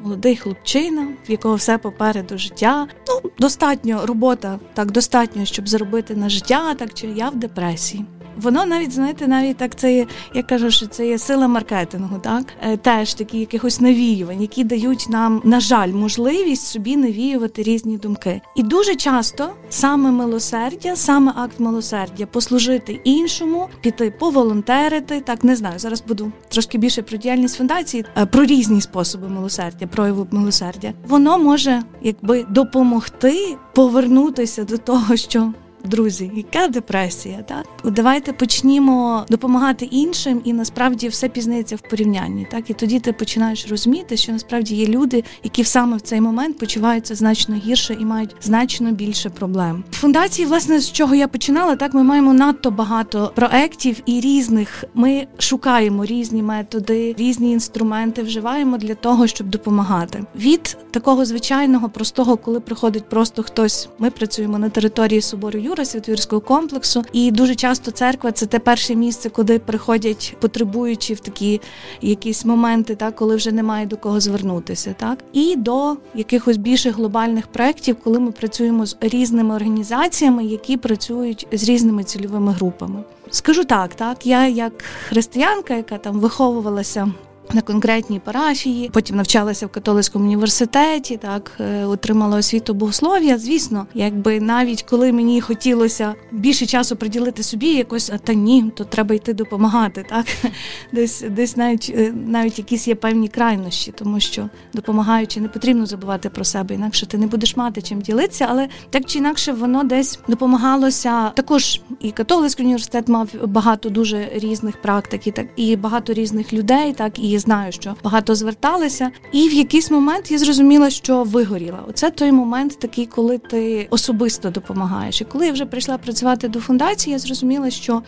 Молодий 0.00 0.36
хлопчина, 0.36 1.08
в 1.28 1.30
якого 1.30 1.54
все 1.54 1.78
попереду 1.78 2.38
життя. 2.38 2.86
Ну 3.08 3.30
достатньо 3.38 4.06
робота, 4.06 4.58
так 4.74 4.90
достатньо, 4.90 5.44
щоб 5.44 5.68
заробити 5.68 6.16
на 6.16 6.28
життя, 6.28 6.74
так 6.74 6.94
чи 6.94 7.06
я 7.06 7.28
в 7.28 7.36
депресії. 7.36 8.04
Воно 8.36 8.66
навіть 8.66 8.92
знаєте, 8.92 9.28
навіть 9.28 9.56
так 9.56 9.74
це 9.74 9.94
є, 9.94 10.06
я 10.34 10.42
кажу, 10.42 10.70
що 10.70 10.86
це 10.86 11.06
є 11.06 11.18
сила 11.18 11.48
маркетингу, 11.48 12.18
так 12.18 12.44
е, 12.62 12.76
теж 12.76 13.14
такі 13.14 13.38
якихось 13.38 13.80
навіювань, 13.80 14.42
які 14.42 14.64
дають 14.64 15.06
нам, 15.08 15.40
на 15.44 15.60
жаль, 15.60 15.92
можливість 15.92 16.66
собі 16.66 16.96
навіювати 16.96 17.62
різні 17.62 17.98
думки. 17.98 18.40
І 18.54 18.62
дуже 18.62 18.94
часто 18.94 19.50
саме 19.70 20.10
милосердя, 20.10 20.96
саме 20.96 21.32
акт 21.36 21.60
милосердя, 21.60 22.26
послужити 22.26 23.00
іншому, 23.04 23.68
піти 23.80 24.10
поволонтерити. 24.18 25.20
Так 25.20 25.44
не 25.44 25.56
знаю. 25.56 25.78
Зараз 25.78 26.02
буду 26.08 26.32
трошки 26.48 26.78
більше 26.78 27.02
про 27.02 27.18
діяльність 27.18 27.56
фундації, 27.56 28.04
е, 28.16 28.26
про 28.26 28.44
різні 28.44 28.80
способи 28.80 29.28
милосердя, 29.28 29.86
прояву 29.86 30.26
милосердя. 30.30 30.92
Воно 31.08 31.38
може 31.38 31.82
якби 32.02 32.46
допомогти 32.50 33.56
повернутися 33.74 34.64
до 34.64 34.78
того, 34.78 35.16
що 35.16 35.52
друзі, 35.86 36.30
яка 36.34 36.68
депресія? 36.68 37.42
Так 37.48 37.66
давайте 37.84 38.32
почнімо 38.32 39.26
допомагати 39.28 39.84
іншим, 39.84 40.40
і 40.44 40.52
насправді 40.52 41.08
все 41.08 41.28
пізнається 41.28 41.76
в 41.76 41.80
порівнянні. 41.90 42.46
Так 42.50 42.70
і 42.70 42.74
тоді 42.74 43.00
ти 43.00 43.12
починаєш 43.12 43.66
розуміти, 43.70 44.16
що 44.16 44.32
насправді 44.32 44.74
є 44.74 44.86
люди, 44.86 45.24
які 45.44 45.64
саме 45.64 45.96
в 45.96 46.00
цей 46.00 46.20
момент 46.20 46.58
почуваються 46.58 47.14
значно 47.14 47.56
гірше 47.56 47.96
і 48.00 48.04
мають 48.04 48.36
значно 48.42 48.92
більше 48.92 49.30
проблем. 49.30 49.84
Фундації, 49.92 50.46
власне, 50.46 50.80
з 50.80 50.92
чого 50.92 51.14
я 51.14 51.28
починала, 51.28 51.76
так 51.76 51.94
ми 51.94 52.02
маємо 52.02 52.32
надто 52.32 52.70
багато 52.70 53.32
проєктів 53.34 53.96
і 54.06 54.20
різних. 54.20 54.84
Ми 54.94 55.26
шукаємо 55.38 56.04
різні 56.04 56.42
методи, 56.42 57.14
різні 57.18 57.52
інструменти 57.52 58.22
вживаємо 58.22 58.78
для 58.78 58.94
того, 58.94 59.26
щоб 59.26 59.46
допомагати. 59.46 60.24
Від 60.36 60.76
такого 60.90 61.24
звичайного 61.24 61.88
простого, 61.88 62.36
коли 62.36 62.60
приходить 62.60 63.08
просто 63.08 63.42
хтось. 63.42 63.88
Ми 63.98 64.10
працюємо 64.10 64.58
на 64.58 64.68
території 64.68 65.20
собору 65.20 65.58
Юра 65.76 65.84
Святовірського 65.84 66.40
комплексу, 66.40 67.04
і 67.12 67.30
дуже 67.30 67.54
часто 67.54 67.90
церква 67.90 68.32
це 68.32 68.46
те 68.46 68.58
перше 68.58 68.94
місце, 68.94 69.30
куди 69.30 69.58
приходять 69.58 70.36
потребуючі 70.40 71.14
в 71.14 71.20
такі 71.20 71.60
якісь 72.02 72.44
моменти, 72.44 72.94
так 72.94 73.16
коли 73.16 73.36
вже 73.36 73.52
немає 73.52 73.86
до 73.86 73.96
кого 73.96 74.20
звернутися, 74.20 74.94
так 74.98 75.18
і 75.32 75.56
до 75.56 75.96
якихось 76.14 76.56
більших 76.56 76.96
глобальних 76.96 77.46
проєктів, 77.46 77.96
коли 78.04 78.18
ми 78.18 78.32
працюємо 78.32 78.86
з 78.86 78.96
різними 79.00 79.54
організаціями, 79.54 80.44
які 80.44 80.76
працюють 80.76 81.46
з 81.52 81.68
різними 81.68 82.04
цільовими 82.04 82.52
групами. 82.52 83.04
Скажу 83.30 83.64
так, 83.64 83.94
так 83.94 84.26
я 84.26 84.46
як 84.48 84.72
християнка, 85.08 85.74
яка 85.74 85.98
там 85.98 86.20
виховувалася 86.20 87.12
на 87.54 87.62
конкретній 87.62 88.20
парафії, 88.20 88.90
потім 88.92 89.16
навчалася 89.16 89.66
в 89.66 89.68
католицькому 89.68 90.24
університеті, 90.24 91.16
так 91.16 91.52
е, 91.60 91.84
отримала 91.84 92.38
освіту 92.38 92.74
богослов'я. 92.74 93.38
Звісно, 93.38 93.86
якби 93.94 94.40
навіть 94.40 94.82
коли 94.82 95.12
мені 95.12 95.40
хотілося 95.40 96.14
більше 96.32 96.66
часу 96.66 96.96
приділити 96.96 97.42
собі, 97.42 97.66
якось 97.66 98.10
а 98.10 98.18
та 98.18 98.34
ні, 98.34 98.72
то 98.76 98.84
треба 98.84 99.14
йти 99.14 99.32
допомагати. 99.32 100.06
Так 100.08 100.26
десь 100.92 101.24
десь 101.30 101.56
навіть 101.56 101.92
е, 101.96 102.12
навіть 102.26 102.58
якісь 102.58 102.88
є 102.88 102.94
певні 102.94 103.28
крайнощі, 103.28 103.92
тому 103.92 104.20
що 104.20 104.48
допомагаючи, 104.74 105.40
не 105.40 105.48
потрібно 105.48 105.86
забувати 105.86 106.30
про 106.30 106.44
себе, 106.44 106.74
інакше 106.74 107.06
ти 107.06 107.18
не 107.18 107.26
будеш 107.26 107.56
мати 107.56 107.82
чим 107.82 108.00
ділитися, 108.00 108.46
але 108.50 108.68
так 108.90 109.04
чи 109.04 109.18
інакше 109.18 109.52
воно 109.52 109.84
десь 109.84 110.18
допомагалося. 110.28 111.30
Також 111.30 111.80
і 112.00 112.10
католицький 112.10 112.64
університет 112.64 113.08
мав 113.08 113.28
багато 113.44 113.88
дуже 113.88 114.28
різних 114.34 114.82
практик, 114.82 115.26
і 115.26 115.30
так 115.30 115.46
і 115.56 115.76
багато 115.76 116.12
різних 116.12 116.52
людей, 116.52 116.92
так 116.92 117.18
і 117.18 117.35
знаю, 117.38 117.72
що 117.72 117.94
багато 118.04 118.34
зверталися. 118.34 119.10
І 119.32 119.48
в 119.48 119.52
якийсь 119.52 119.90
момент 119.90 120.30
я 120.30 120.38
зрозуміла, 120.38 120.90
що 120.90 121.22
вигоріла. 121.22 121.78
Оце 121.88 122.10
той 122.10 122.32
момент, 122.32 122.78
такий, 122.78 123.06
коли 123.06 123.38
ти 123.38 123.86
особисто 123.90 124.50
допомагаєш. 124.50 125.20
І 125.20 125.24
коли 125.24 125.46
я 125.46 125.52
вже 125.52 125.66
прийшла 125.66 125.98
працювати 125.98 126.48
до 126.48 126.60
фундації, 126.60 127.12
я 127.12 127.18
зрозуміла, 127.18 127.70
що 127.70 128.02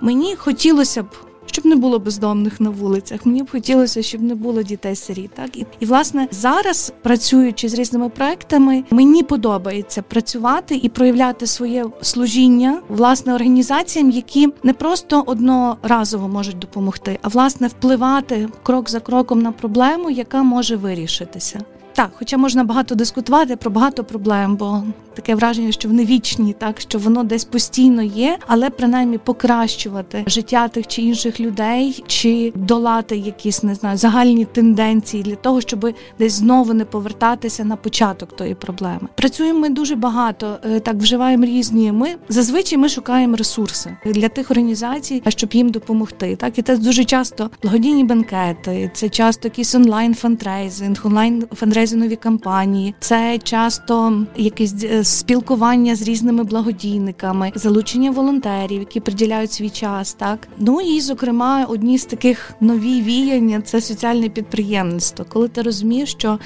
мені 0.00 0.36
хотілося 0.36 1.02
б 1.02 1.06
щоб 1.54 1.66
не 1.66 1.76
було 1.76 1.98
бездомних 1.98 2.60
на 2.60 2.70
вулицях. 2.70 3.26
Мені 3.26 3.42
б 3.42 3.50
хотілося, 3.50 4.02
щоб 4.02 4.22
не 4.22 4.34
було 4.34 4.62
дітей 4.62 4.96
сиріт. 4.96 5.30
Так 5.34 5.56
і, 5.56 5.66
і 5.80 5.86
власне 5.86 6.28
зараз, 6.30 6.92
працюючи 7.02 7.68
з 7.68 7.74
різними 7.74 8.08
проектами, 8.08 8.84
мені 8.90 9.22
подобається 9.22 10.02
працювати 10.02 10.76
і 10.76 10.88
проявляти 10.88 11.46
своє 11.46 11.86
служіння 12.02 12.80
власне 12.88 13.34
організаціям, 13.34 14.10
які 14.10 14.48
не 14.62 14.72
просто 14.72 15.22
одноразово 15.26 16.28
можуть 16.28 16.58
допомогти, 16.58 17.18
а 17.22 17.28
власне 17.28 17.66
впливати 17.66 18.48
крок 18.62 18.90
за 18.90 19.00
кроком 19.00 19.42
на 19.42 19.52
проблему, 19.52 20.10
яка 20.10 20.42
може 20.42 20.76
вирішитися. 20.76 21.60
Так, 21.92 22.10
хоча 22.14 22.36
можна 22.36 22.64
багато 22.64 22.94
дискутувати 22.94 23.56
про 23.56 23.70
багато 23.70 24.04
проблем, 24.04 24.56
бо 24.56 24.82
таке 25.14 25.34
враження, 25.34 25.72
що 25.72 25.88
вони 25.88 26.04
вічні, 26.04 26.52
так 26.52 26.80
що 26.80 26.98
воно 26.98 27.24
десь 27.24 27.44
постійно 27.44 28.02
є, 28.02 28.38
але 28.46 28.70
принаймні 28.70 29.18
покращувати 29.18 30.24
життя 30.26 30.68
тих 30.68 30.86
чи 30.86 31.02
інших 31.02 31.40
людей, 31.40 32.04
чи 32.06 32.52
долати 32.54 33.16
якісь 33.16 33.62
не 33.62 33.74
знаю 33.74 33.98
загальні 33.98 34.44
тенденції 34.44 35.22
для 35.22 35.34
того, 35.34 35.60
щоб 35.60 35.94
десь 36.18 36.32
знову 36.32 36.74
не 36.74 36.84
повертатися 36.84 37.64
на 37.64 37.76
початок 37.76 38.36
тої 38.36 38.54
проблеми. 38.54 39.08
Працюємо 39.14 39.58
ми 39.58 39.68
дуже 39.68 39.96
багато, 39.96 40.58
е, 40.64 40.80
так 40.80 40.96
вживаємо 40.96 41.44
різні. 41.44 41.92
Ми 41.92 42.14
зазвичай 42.28 42.78
ми 42.78 42.88
шукаємо 42.88 43.36
ресурси 43.36 43.96
для 44.06 44.28
тих 44.28 44.50
організацій, 44.50 45.22
щоб 45.28 45.52
їм 45.52 45.68
допомогти. 45.68 46.36
Так 46.36 46.58
і 46.58 46.62
це 46.62 46.76
дуже 46.76 47.04
часто 47.04 47.50
благодійні 47.62 48.04
банкети, 48.04 48.90
це 48.94 49.08
часто 49.08 49.48
якийсь 49.48 49.74
онлайн 49.74 50.14
фандрейзинг, 50.14 51.06
онлайн 51.06 51.46
фандрейзингові 51.54 52.16
кампанії, 52.16 52.94
це 53.00 53.38
часто 53.42 54.26
якісь 54.36 54.74
е, 54.84 55.03
спілкування 55.04 55.96
з 55.96 56.02
різними 56.02 56.44
благодійниками, 56.44 57.52
залучення 57.54 58.10
волонтерів, 58.10 58.80
які 58.80 59.00
приділяють 59.00 59.52
свій 59.52 59.70
час. 59.70 60.14
Так 60.14 60.48
ну 60.58 60.80
і 60.80 61.00
зокрема, 61.00 61.66
одні 61.68 61.98
з 61.98 62.04
таких 62.04 62.52
нові 62.60 63.02
віяння 63.02 63.60
це 63.60 63.80
соціальне 63.80 64.28
підприємництво, 64.28 65.26
коли 65.28 65.48
ти 65.48 65.62
розумієш, 65.62 66.10
що 66.10 66.38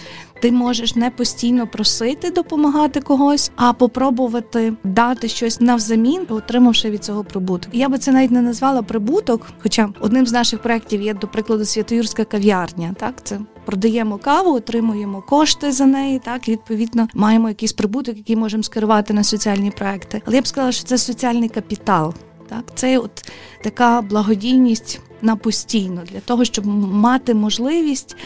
ти 0.43 0.53
можеш 0.53 0.97
не 0.97 1.11
постійно 1.11 1.67
просити 1.67 2.31
допомагати 2.31 3.01
когось, 3.01 3.51
а 3.57 3.73
попробувати 3.73 4.75
дати 4.85 5.29
щось 5.29 5.61
навзамін, 5.61 6.27
отримавши 6.29 6.91
від 6.91 7.05
цього 7.05 7.25
прибуток. 7.25 7.71
Я 7.75 7.89
би 7.89 7.99
це 7.99 8.13
навіть 8.13 8.31
не 8.31 8.43
назвала 8.43 8.83
прибуток. 8.83 9.47
Хоча 9.63 9.89
одним 10.01 10.27
з 10.27 10.33
наших 10.33 10.63
проєктів 10.63 11.03
є, 11.03 11.15
до 11.15 11.27
прикладу, 11.27 11.65
Святоюрська 11.65 12.25
кав'ярня. 12.25 12.95
Так, 12.99 13.15
це 13.25 13.39
продаємо 13.69 14.19
каву, 14.19 14.55
отримуємо 14.55 15.23
кошти 15.23 15.73
за 15.73 15.87
неї. 15.87 16.19
Так, 16.19 16.49
і 16.49 16.53
відповідно 16.53 17.09
маємо 17.15 17.49
якийсь 17.49 17.73
прибуток, 17.73 18.17
який 18.17 18.37
можемо 18.37 18.63
скерувати 18.63 19.15
на 19.15 19.25
соціальні 19.25 19.71
проекти. 19.71 20.23
Але 20.25 20.37
я 20.37 20.43
б 20.43 20.47
сказала, 20.47 20.73
що 20.73 20.85
це 20.85 20.99
соціальний 20.99 21.49
капітал. 21.49 22.15
Так, 22.49 22.65
це 22.75 22.99
от 22.99 23.31
така 23.63 24.01
благодійність 24.01 25.01
на 25.23 25.37
постійно 25.37 26.03
для 26.13 26.21
того, 26.21 26.45
щоб 26.45 26.67
мати 26.67 27.35
можливість 27.35 28.17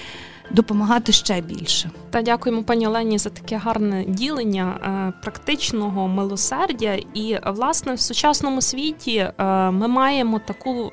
допомагати 0.50 1.12
ще 1.12 1.40
більше. 1.40 1.90
Та 2.10 2.22
дякуємо 2.22 2.62
пані 2.62 2.86
Олені 2.86 3.18
за 3.18 3.30
таке 3.30 3.56
гарне 3.56 4.04
ділення 4.08 4.80
е, 4.82 5.20
практичного 5.22 6.08
милосердя. 6.08 6.98
І 7.14 7.38
власне 7.46 7.94
в 7.94 8.00
сучасному 8.00 8.60
світі 8.60 9.16
е, 9.16 9.44
ми 9.70 9.88
маємо 9.88 10.38
таку 10.46 10.92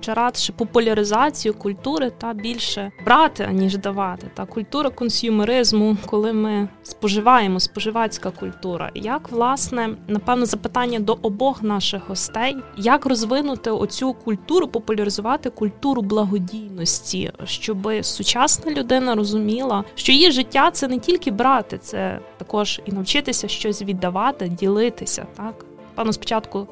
чи 0.00 0.12
радше 0.12 0.52
популяризацію 0.52 1.54
культури 1.54 2.12
та 2.18 2.34
більше 2.34 2.90
брати, 3.04 3.44
аніж 3.44 3.76
давати. 3.76 4.30
Та 4.34 4.46
культура 4.46 4.90
консюмеризму, 4.90 5.96
коли 6.06 6.32
ми 6.32 6.68
споживаємо, 6.82 7.60
споживацька 7.60 8.30
культура. 8.30 8.90
Як 8.94 9.30
власне 9.30 9.88
напевно 10.08 10.46
запитання 10.46 10.98
до 10.98 11.18
обох 11.22 11.62
наших 11.62 12.08
гостей, 12.08 12.56
як 12.76 13.06
розвинути 13.06 13.70
оцю 13.70 14.12
культуру, 14.12 14.68
популяризувати 14.68 15.50
культуру 15.50 16.02
благодійності, 16.02 17.32
щоб 17.44 17.88
сучасна 18.02 18.72
людина 18.72 19.14
розуміла, 19.14 19.84
що 19.94 20.12
її 20.12 20.32
життя 20.32 20.70
це 20.70 20.88
не 20.88 20.98
тільки 20.98 21.30
брати, 21.30 21.78
це 21.78 22.20
також 22.36 22.80
і 22.84 22.92
навчитися 22.92 23.48
щось 23.48 23.82
віддавати, 23.82 24.48
ділитися. 24.48 25.26
Так, 25.36 25.64
пану 25.94 26.12
спочатку 26.12 26.66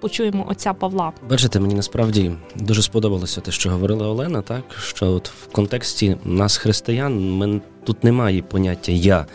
почуємо 0.00 0.46
отця 0.48 0.72
Павла. 0.72 1.12
Бачите, 1.30 1.60
мені 1.60 1.74
насправді 1.74 2.32
дуже 2.56 2.82
сподобалося 2.82 3.40
те, 3.40 3.50
що 3.50 3.70
говорила 3.70 4.06
Олена, 4.08 4.42
так 4.42 4.62
що 4.78 5.06
от 5.06 5.28
в 5.28 5.46
контексті 5.52 6.16
нас, 6.24 6.56
християн, 6.56 7.36
ми 7.36 7.60
тут 7.84 8.04
немає 8.04 8.42
поняття 8.42 8.92
я, 8.92 9.26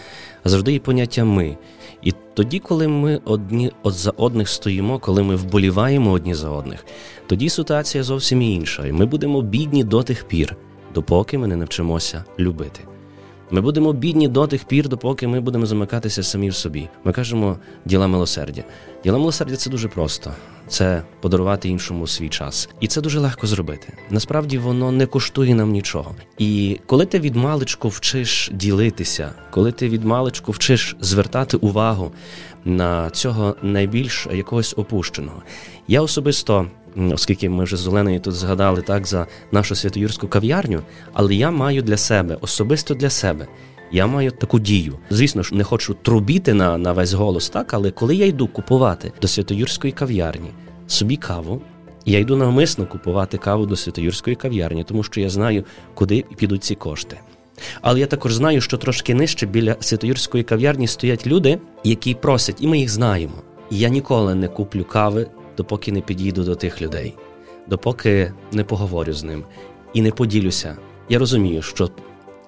а 0.44 0.50
завжди 0.50 0.74
є 0.74 0.80
поняття 0.80 1.26
ми. 1.26 1.58
І 2.02 2.14
тоді, 2.34 2.60
коли 2.60 2.88
ми 2.88 3.22
одні 3.26 3.72
от 3.84 3.94
за 3.94 4.12
одних 4.12 4.50
стоїмо, 4.50 5.00
коли 5.00 5.24
ми 5.24 5.36
вболіваємо 5.36 6.12
одні 6.12 6.36
за 6.36 6.50
одних, 6.50 6.86
тоді 7.28 7.50
ситуація 7.50 8.04
зовсім 8.04 8.42
інша, 8.42 8.88
і 8.88 8.92
ми 8.92 9.06
будемо 9.06 9.42
бідні 9.42 9.84
до 9.84 10.04
тих 10.04 10.24
пір, 10.24 10.56
допоки 10.94 11.38
ми 11.38 11.48
не 11.48 11.56
навчимося 11.56 12.24
любити. 12.40 12.82
Ми 13.52 13.62
будемо 13.62 13.94
бідні 13.94 14.28
до 14.28 14.48
тих 14.48 14.64
пір, 14.64 14.90
допоки 14.90 15.28
ми 15.28 15.40
будемо 15.40 15.66
замикатися 15.66 16.24
самі 16.24 16.50
в 16.50 16.56
собі. 16.56 16.90
Ми 17.04 17.12
кажемо 17.12 17.58
діла 17.86 18.08
милосердя. 18.08 18.64
Діла 19.04 19.18
милосердя 19.18 19.56
це 19.56 19.70
дуже 19.70 19.88
просто. 19.88 20.32
Це 20.68 21.04
подарувати 21.22 21.70
іншому 21.70 22.08
свій 22.08 22.30
час, 22.30 22.70
і 22.80 22.88
це 22.88 23.02
дуже 23.02 23.20
легко 23.20 23.48
зробити. 23.48 23.94
Насправді 24.10 24.58
воно 24.58 24.92
не 24.92 25.06
коштує 25.06 25.56
нам 25.56 25.72
нічого. 25.72 26.16
І 26.38 26.80
коли 26.86 27.06
ти 27.06 27.20
від 27.20 27.36
маличку 27.36 27.90
вчиш 27.90 28.50
ділитися, 28.54 29.32
коли 29.52 29.72
ти 29.72 29.90
від 29.90 30.06
маличку 30.06 30.52
вчиш 30.52 30.96
звертати 31.02 31.58
увагу 31.58 32.12
на 32.66 33.10
цього 33.10 33.56
найбільш 33.62 34.28
якогось 34.34 34.74
опущеного, 34.78 35.44
я 35.88 36.02
особисто 36.02 36.68
оскільки 37.14 37.50
ми 37.50 37.64
вже 37.64 37.78
з 37.78 37.88
Оленою 37.88 38.20
тут 38.20 38.34
згадали 38.34 38.82
так 38.82 39.08
за 39.08 39.28
нашу 39.52 39.76
святоюрську 39.76 40.28
кав'ярню, 40.28 40.82
але 41.14 41.36
я 41.36 41.52
маю 41.52 41.82
для 41.82 41.98
себе, 41.98 42.38
особисто 42.42 42.94
для 42.94 43.10
себе. 43.10 43.48
Я 43.92 44.08
маю 44.08 44.32
таку 44.32 44.60
дію. 44.60 44.94
Звісно 45.10 45.44
ж, 45.44 45.56
не 45.56 45.64
хочу 45.64 45.94
трубіти 45.94 46.54
на 46.54 46.78
на 46.78 46.94
весь 46.94 47.14
голос, 47.14 47.50
так, 47.50 47.74
але 47.74 47.92
коли 47.92 48.16
я 48.16 48.26
йду 48.26 48.48
купувати 48.48 49.12
до 49.22 49.28
Святоюрської 49.28 49.94
кав'ярні 49.94 50.50
собі 50.88 51.16
каву, 51.16 51.62
я 52.06 52.20
йду 52.20 52.36
навмисно 52.36 52.86
купувати 52.86 53.38
каву 53.38 53.66
до 53.66 53.76
Святоюрської 53.76 54.36
кав'ярні, 54.36 54.84
тому 54.84 55.04
що 55.04 55.22
я 55.22 55.30
знаю, 55.30 55.64
куди 55.94 56.26
підуть 56.38 56.64
ці 56.64 56.76
кошти. 56.76 57.20
Але 57.82 58.00
я 58.00 58.06
також 58.06 58.34
знаю, 58.34 58.62
що 58.62 58.78
трошки 58.78 59.16
нижче 59.16 59.46
біля 59.46 59.76
Святоюрської 59.80 60.44
кав'ярні 60.44 60.88
стоять 60.88 61.28
люди, 61.28 61.60
які 61.84 62.14
просять, 62.14 62.58
і 62.60 62.68
ми 62.68 62.80
їх 62.80 62.90
знаємо. 62.90 63.34
Я 63.72 63.90
ніколи 63.90 64.36
не 64.36 64.48
куплю 64.48 64.84
кави 64.84 65.28
допоки 65.58 65.92
не 65.92 66.02
підійду 66.02 66.44
до 66.44 66.56
тих 66.56 66.82
людей, 66.82 67.14
допоки 67.68 68.34
не 68.52 68.64
поговорю 68.64 69.14
з 69.14 69.24
ним 69.24 69.44
і 69.94 70.02
не 70.02 70.12
поділюся. 70.12 70.78
Я 71.10 71.20
розумію, 71.20 71.62
що 71.62 71.90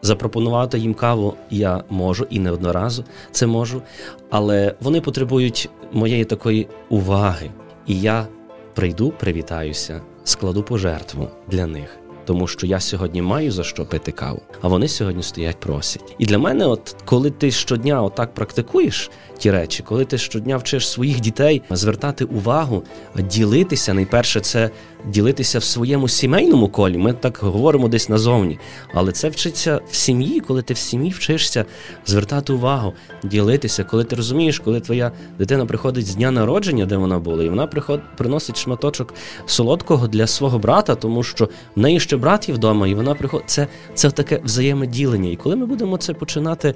запропонувати 0.01 0.79
їм 0.79 0.93
каву 0.93 1.33
я 1.49 1.83
можу 1.89 2.27
і 2.29 2.39
не 2.39 2.51
одноразу 2.51 3.03
це 3.31 3.47
можу, 3.47 3.81
але 4.29 4.75
вони 4.81 5.01
потребують 5.01 5.69
моєї 5.91 6.25
такої 6.25 6.67
уваги. 6.89 7.51
І 7.87 8.01
я 8.01 8.27
прийду, 8.73 9.13
привітаюся, 9.19 10.01
складу 10.23 10.63
пожертву 10.63 11.27
для 11.47 11.67
них 11.67 11.99
тому 12.27 12.48
що 12.48 12.67
я 12.67 12.79
сьогодні 12.79 13.22
маю 13.22 13.51
за 13.51 13.63
що 13.63 13.86
пити 13.86 14.12
каву, 14.12 14.41
а 14.62 14.67
вони 14.67 14.88
сьогодні 14.88 15.24
стоять, 15.24 15.60
просять. 15.60 16.15
І 16.17 16.25
для 16.25 16.38
мене, 16.38 16.65
от 16.65 16.96
коли 17.05 17.31
ти 17.31 17.51
щодня 17.51 18.03
отак 18.03 18.34
практикуєш 18.34 19.12
ті 19.38 19.51
речі, 19.51 19.84
коли 19.84 20.05
ти 20.05 20.17
щодня 20.17 20.57
вчиш 20.57 20.89
своїх 20.89 21.19
дітей 21.19 21.62
звертати 21.69 22.25
увагу, 22.25 22.84
ділитися, 23.15 23.93
найперше 23.93 24.39
це 24.39 24.69
ділитися 25.05 25.60
в 25.60 25.63
своєму 25.63 26.07
сімейному 26.07 26.69
колі. 26.69 26.98
Ми 26.98 27.13
так 27.13 27.39
говоримо 27.41 27.88
десь 27.88 28.10
назовні, 28.10 28.60
але 28.93 29.12
це 29.12 29.29
вчиться 29.29 29.81
в 29.89 29.96
сім'ї, 29.96 30.39
коли 30.39 30.62
ти 30.62 30.74
в 30.74 30.77
сім'ї 30.77 31.12
вчишся 31.12 31.65
звертати 32.05 32.53
увагу, 32.53 32.93
ділитися, 33.24 33.84
коли 33.84 34.03
ти 34.03 34.15
розумієш, 34.15 34.60
коли 34.60 34.79
твоя 34.79 35.12
дитина 35.39 35.65
приходить 35.65 36.07
з 36.07 36.15
дня 36.15 36.31
народження, 36.31 36.86
де 36.86 36.98
вона 36.98 37.19
була, 37.19 37.43
і 37.43 37.50
вона 37.50 37.67
приход, 37.67 38.01
приносить 38.17 38.57
шматочок 38.57 39.13
солодкого 39.46 40.07
для 40.07 40.27
свого 40.27 40.60
брата, 40.60 40.96
тому 40.96 41.24
що 41.24 41.50
в 41.75 41.79
неї 41.79 42.00
ще 42.00 42.16
брат 42.17 42.50
є 42.50 42.55
вдома, 42.55 42.88
і 42.88 42.95
вона 42.95 43.15
приходить. 43.15 43.50
Це, 43.50 43.67
це 43.93 44.12
таке 44.12 44.41
взаємоділення. 44.43 45.29
І 45.29 45.36
коли 45.36 45.55
ми 45.55 45.65
будемо 45.65 45.97
це 45.97 46.13
починати 46.13 46.74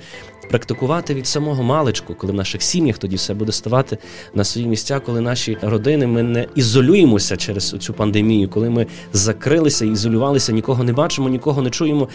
практикувати 0.50 1.14
від 1.14 1.28
самого 1.28 1.64
маличку, 1.64 2.16
коли 2.16 2.34
в 2.34 2.36
наших 2.36 2.62
сім'ях 2.62 2.98
тоді 2.98 3.16
все 3.16 3.34
буде 3.34 3.52
ставати 3.52 3.98
на 4.34 4.44
свої 4.44 4.68
місця, 4.68 5.00
коли 5.00 5.22
наші 5.22 5.58
родини 5.62 6.08
ми 6.08 6.24
не 6.24 6.48
ізолюємося 6.56 7.38
через 7.38 7.70
цю 7.70 7.94
пандемію, 7.94 8.50
коли 8.50 8.70
ми 8.70 8.88
закрилися, 9.14 9.86
ізолювалися, 9.86 10.52
нікого 10.52 10.84
не 10.84 10.94
бачимо, 10.94 11.30
нікого 11.30 11.62
не 11.62 11.70
чуємо. 11.70 12.08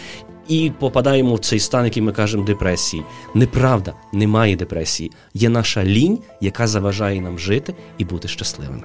І 0.49 0.73
попадаємо 0.79 1.35
в 1.35 1.39
цей 1.39 1.59
стан, 1.59 1.85
який 1.85 2.03
ми 2.03 2.13
кажемо 2.13 2.45
депресії. 2.45 3.03
Неправда, 3.35 3.93
немає 4.13 4.57
депресії. 4.57 5.13
Є 5.35 5.49
наша 5.49 5.85
лінь, 5.85 6.19
яка 6.41 6.67
заважає 6.67 7.21
нам 7.21 7.39
жити 7.39 7.75
і 7.99 8.05
бути 8.05 8.29
щасливими. 8.29 8.83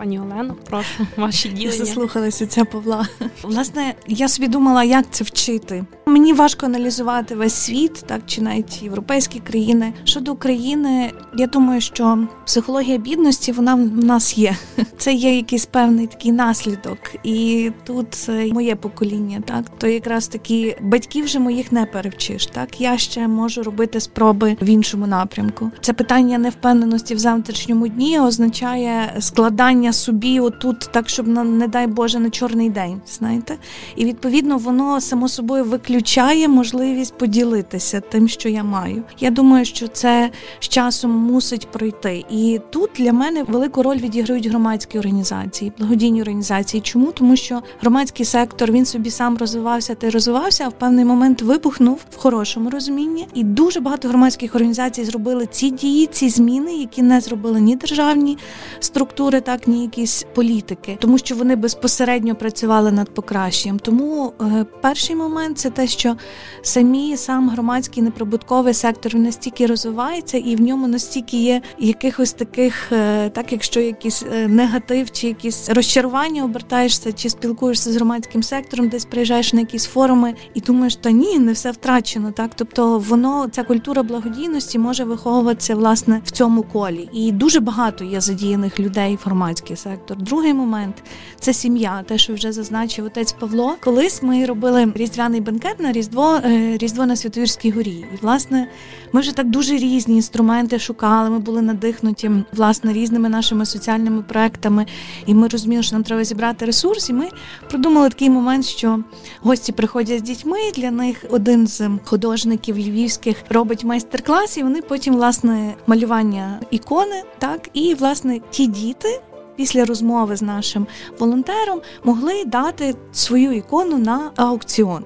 Пані 0.00 0.20
Олено, 0.20 0.56
прошу 0.70 1.06
ваші 1.16 1.48
ділення. 1.48 1.84
Заслухалася 1.84 2.46
ця 2.46 2.64
Павла. 2.64 3.08
Власне, 3.42 3.94
я 4.06 4.28
собі 4.28 4.48
думала, 4.48 4.84
як 4.84 5.04
це 5.10 5.24
вчити. 5.24 5.84
Мені 6.10 6.32
важко 6.32 6.66
аналізувати 6.66 7.34
весь 7.34 7.54
світ, 7.54 8.04
так 8.06 8.20
чи 8.26 8.42
навіть 8.42 8.82
європейські 8.82 9.38
країни. 9.40 9.92
Щодо 10.04 10.32
України, 10.32 11.12
я 11.36 11.46
думаю, 11.46 11.80
що 11.80 12.18
психологія 12.46 12.98
бідності 12.98 13.52
вона 13.52 13.74
в 13.74 14.04
нас 14.04 14.38
є. 14.38 14.56
Це 14.98 15.12
є 15.12 15.36
якийсь 15.36 15.66
певний 15.66 16.06
такий 16.06 16.32
наслідок, 16.32 16.98
і 17.24 17.70
тут 17.84 18.28
моє 18.52 18.76
покоління, 18.76 19.42
так 19.44 19.78
то 19.78 19.86
якраз 19.86 20.28
такі 20.28 20.76
батьків 20.82 21.24
вже 21.24 21.38
моїх 21.38 21.72
не 21.72 21.86
перевчиш. 21.86 22.46
Так 22.46 22.80
я 22.80 22.98
ще 22.98 23.28
можу 23.28 23.62
робити 23.62 24.00
спроби 24.00 24.56
в 24.60 24.68
іншому 24.68 25.06
напрямку. 25.06 25.70
Це 25.80 25.92
питання 25.92 26.38
невпевненості 26.38 27.14
в 27.14 27.18
завтрашньому 27.18 27.88
дні 27.88 28.20
означає 28.20 29.16
складання 29.20 29.92
собі 29.92 30.40
отут, 30.40 30.78
так 30.92 31.08
щоб 31.08 31.28
не 31.28 31.68
дай 31.68 31.86
Боже 31.86 32.18
на 32.18 32.30
чорний 32.30 32.70
день. 32.70 33.00
Знаєте, 33.06 33.56
і 33.96 34.04
відповідно 34.04 34.58
воно 34.58 35.00
само 35.00 35.28
собою 35.28 35.64
виключає 35.64 35.99
виключає 36.00 36.48
можливість 36.48 37.18
поділитися 37.18 38.00
тим, 38.00 38.28
що 38.28 38.48
я 38.48 38.64
маю. 38.64 39.02
Я 39.18 39.30
думаю, 39.30 39.64
що 39.64 39.88
це 39.88 40.30
з 40.60 40.68
часом 40.68 41.10
мусить 41.10 41.70
пройти. 41.70 42.24
І 42.30 42.60
тут 42.70 42.90
для 42.96 43.12
мене 43.12 43.42
велику 43.42 43.82
роль 43.82 43.96
відіграють 43.96 44.46
громадські 44.46 44.98
організації, 44.98 45.72
благодійні 45.78 46.22
організації. 46.22 46.80
Чому? 46.80 47.12
Тому 47.12 47.36
що 47.36 47.62
громадський 47.80 48.26
сектор 48.26 48.72
він 48.72 48.86
собі 48.86 49.10
сам 49.10 49.36
розвивався 49.36 49.94
та 49.94 50.10
розвивався, 50.10 50.64
а 50.64 50.68
в 50.68 50.72
певний 50.72 51.04
момент 51.04 51.42
вибухнув 51.42 52.00
в 52.10 52.16
хорошому 52.16 52.70
розумінні. 52.70 53.26
І 53.34 53.44
дуже 53.44 53.80
багато 53.80 54.08
громадських 54.08 54.54
організацій 54.54 55.04
зробили 55.04 55.46
ці 55.46 55.70
дії, 55.70 56.06
ці 56.06 56.28
зміни, 56.28 56.74
які 56.74 57.02
не 57.02 57.20
зробили 57.20 57.60
ні 57.60 57.76
державні 57.76 58.38
структури, 58.80 59.40
так 59.40 59.68
ні 59.68 59.82
якісь 59.82 60.26
політики, 60.34 60.96
тому 61.00 61.18
що 61.18 61.34
вони 61.34 61.56
безпосередньо 61.56 62.34
працювали 62.34 62.92
над 62.92 63.14
покращенням. 63.14 63.78
Тому 63.78 64.32
е, 64.40 64.66
перший 64.80 65.16
момент 65.16 65.58
це 65.58 65.70
те, 65.70 65.86
що 65.90 66.16
самі 66.62 67.16
сам 67.16 67.50
громадський 67.50 68.02
неприбутковий 68.02 68.74
сектор 68.74 69.14
настільки 69.14 69.66
розвивається, 69.66 70.38
і 70.38 70.56
в 70.56 70.60
ньому 70.60 70.88
настільки 70.88 71.36
є 71.36 71.62
якихось 71.78 72.32
таких, 72.32 72.92
е, 72.92 73.30
так 73.30 73.52
якщо 73.52 73.80
якийсь 73.80 74.24
е, 74.32 74.48
негатив 74.48 75.10
чи 75.10 75.26
якісь 75.26 75.68
розчарування 75.68 76.44
обертаєшся, 76.44 77.12
чи 77.12 77.30
спілкуєшся 77.30 77.92
з 77.92 77.96
громадським 77.96 78.42
сектором, 78.42 78.88
десь 78.88 79.04
приїжджаєш 79.04 79.52
на 79.52 79.60
якісь 79.60 79.86
форуми 79.86 80.34
і 80.54 80.60
думаєш, 80.60 80.96
та 80.96 81.10
ні, 81.10 81.38
не 81.38 81.52
все 81.52 81.70
втрачено. 81.70 82.32
Так, 82.32 82.50
тобто 82.54 82.98
воно 82.98 83.48
ця 83.52 83.62
культура 83.62 84.02
благодійності 84.02 84.78
може 84.78 85.04
виховуватися 85.04 85.74
власне 85.74 86.20
в 86.24 86.30
цьому 86.30 86.62
колі, 86.62 87.08
і 87.12 87.32
дуже 87.32 87.60
багато 87.60 88.04
є 88.04 88.20
задіяних 88.20 88.80
людей 88.80 89.16
в 89.16 89.20
громадський 89.24 89.76
сектор. 89.76 90.16
Другий 90.16 90.54
момент 90.54 91.02
це 91.40 91.52
сім'я, 91.52 92.02
те, 92.06 92.18
що 92.18 92.34
вже 92.34 92.52
зазначив 92.52 93.04
отець 93.04 93.32
Павло. 93.32 93.76
Колись 93.80 94.22
ми 94.22 94.46
робили 94.46 94.92
різдвяний 94.94 95.40
бенкет 95.40 95.79
на 95.80 95.92
Різдво 95.92 96.40
е, 96.44 96.76
Різдво 96.76 97.06
на 97.06 97.16
Святоюрській 97.16 97.70
горі. 97.70 98.04
І 98.14 98.16
власне 98.22 98.68
ми 99.12 99.20
вже 99.20 99.36
так 99.36 99.50
дуже 99.50 99.76
різні 99.76 100.16
інструменти 100.16 100.78
шукали. 100.78 101.30
Ми 101.30 101.38
були 101.38 101.62
надихнуті 101.62 102.30
власне 102.52 102.92
різними 102.92 103.28
нашими 103.28 103.66
соціальними 103.66 104.22
проектами. 104.22 104.86
І 105.26 105.34
ми 105.34 105.48
розуміли, 105.48 105.82
що 105.82 105.96
нам 105.96 106.02
треба 106.02 106.24
зібрати 106.24 106.64
ресурс. 106.64 107.10
І 107.10 107.12
ми 107.12 107.28
придумали 107.68 108.08
такий 108.08 108.30
момент, 108.30 108.64
що 108.64 108.98
гості 109.40 109.72
приходять 109.72 110.18
з 110.18 110.22
дітьми. 110.22 110.58
Для 110.76 110.90
них 110.90 111.24
один 111.30 111.66
з 111.66 111.90
художників 112.04 112.78
львівських 112.78 113.36
робить 113.48 113.84
майстер-клас, 113.84 114.56
і 114.56 114.62
вони 114.62 114.82
потім 114.82 115.14
власне 115.14 115.74
малювання 115.86 116.60
ікони, 116.70 117.22
так 117.38 117.68
і 117.72 117.94
власне 117.94 118.40
ті 118.50 118.66
діти 118.66 119.20
після 119.60 119.84
розмови 119.84 120.36
з 120.36 120.42
нашим 120.42 120.86
волонтером 121.18 121.80
могли 122.04 122.44
дати 122.44 122.94
свою 123.12 123.52
ікону 123.52 123.98
на 123.98 124.30
аукціон. 124.36 125.04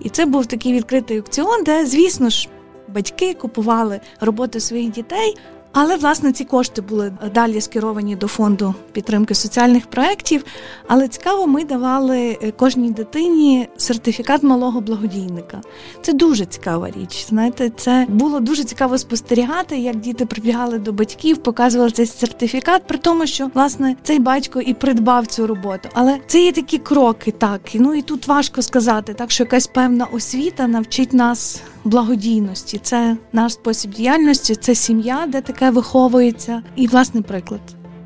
І 0.00 0.08
це 0.08 0.26
був 0.26 0.46
такий 0.46 0.72
відкритий 0.72 1.16
аукціон, 1.16 1.64
де, 1.64 1.86
звісно 1.86 2.30
ж, 2.30 2.48
батьки 2.88 3.34
купували 3.34 4.00
роботи 4.20 4.60
своїх 4.60 4.90
дітей. 4.90 5.36
Але 5.72 5.96
власне 5.96 6.32
ці 6.32 6.44
кошти 6.44 6.82
були 6.82 7.12
далі 7.34 7.60
скеровані 7.60 8.16
до 8.16 8.28
фонду 8.28 8.74
підтримки 8.92 9.34
соціальних 9.34 9.86
проєктів. 9.86 10.44
Але 10.86 11.08
цікаво, 11.08 11.46
ми 11.46 11.64
давали 11.64 12.38
е, 12.42 12.50
кожній 12.50 12.90
дитині 12.90 13.68
сертифікат 13.76 14.42
малого 14.42 14.80
благодійника. 14.80 15.60
Це 16.02 16.12
дуже 16.12 16.46
цікава 16.46 16.90
річ. 16.90 17.26
Знаєте, 17.28 17.70
це 17.76 18.06
було 18.08 18.40
дуже 18.40 18.64
цікаво 18.64 18.98
спостерігати, 18.98 19.78
як 19.78 19.96
діти 19.96 20.26
прибігали 20.26 20.78
до 20.78 20.92
батьків, 20.92 21.36
показували 21.36 21.90
цей 21.90 22.06
сертифікат, 22.06 22.86
при 22.86 22.98
тому, 22.98 23.26
що 23.26 23.50
власне 23.54 23.96
цей 24.02 24.18
батько 24.18 24.60
і 24.60 24.74
придбав 24.74 25.26
цю 25.26 25.46
роботу. 25.46 25.88
Але 25.92 26.18
це 26.26 26.44
є 26.44 26.52
такі 26.52 26.78
кроки, 26.78 27.30
так 27.30 27.60
ну 27.74 27.94
і 27.94 28.02
тут 28.02 28.26
важко 28.26 28.62
сказати, 28.62 29.14
так 29.14 29.30
що 29.30 29.44
якась 29.44 29.66
певна 29.66 30.04
освіта 30.04 30.66
навчить 30.66 31.12
нас 31.12 31.62
благодійності. 31.84 32.80
Це 32.82 33.16
наш 33.32 33.52
спосіб 33.52 33.90
діяльності, 33.90 34.54
це 34.54 34.74
сім'я, 34.74 35.24
де 35.28 35.40
таке 35.40 35.61
виховується, 35.70 36.62
і 36.76 36.86
власний 36.86 37.22
приклад 37.22 37.60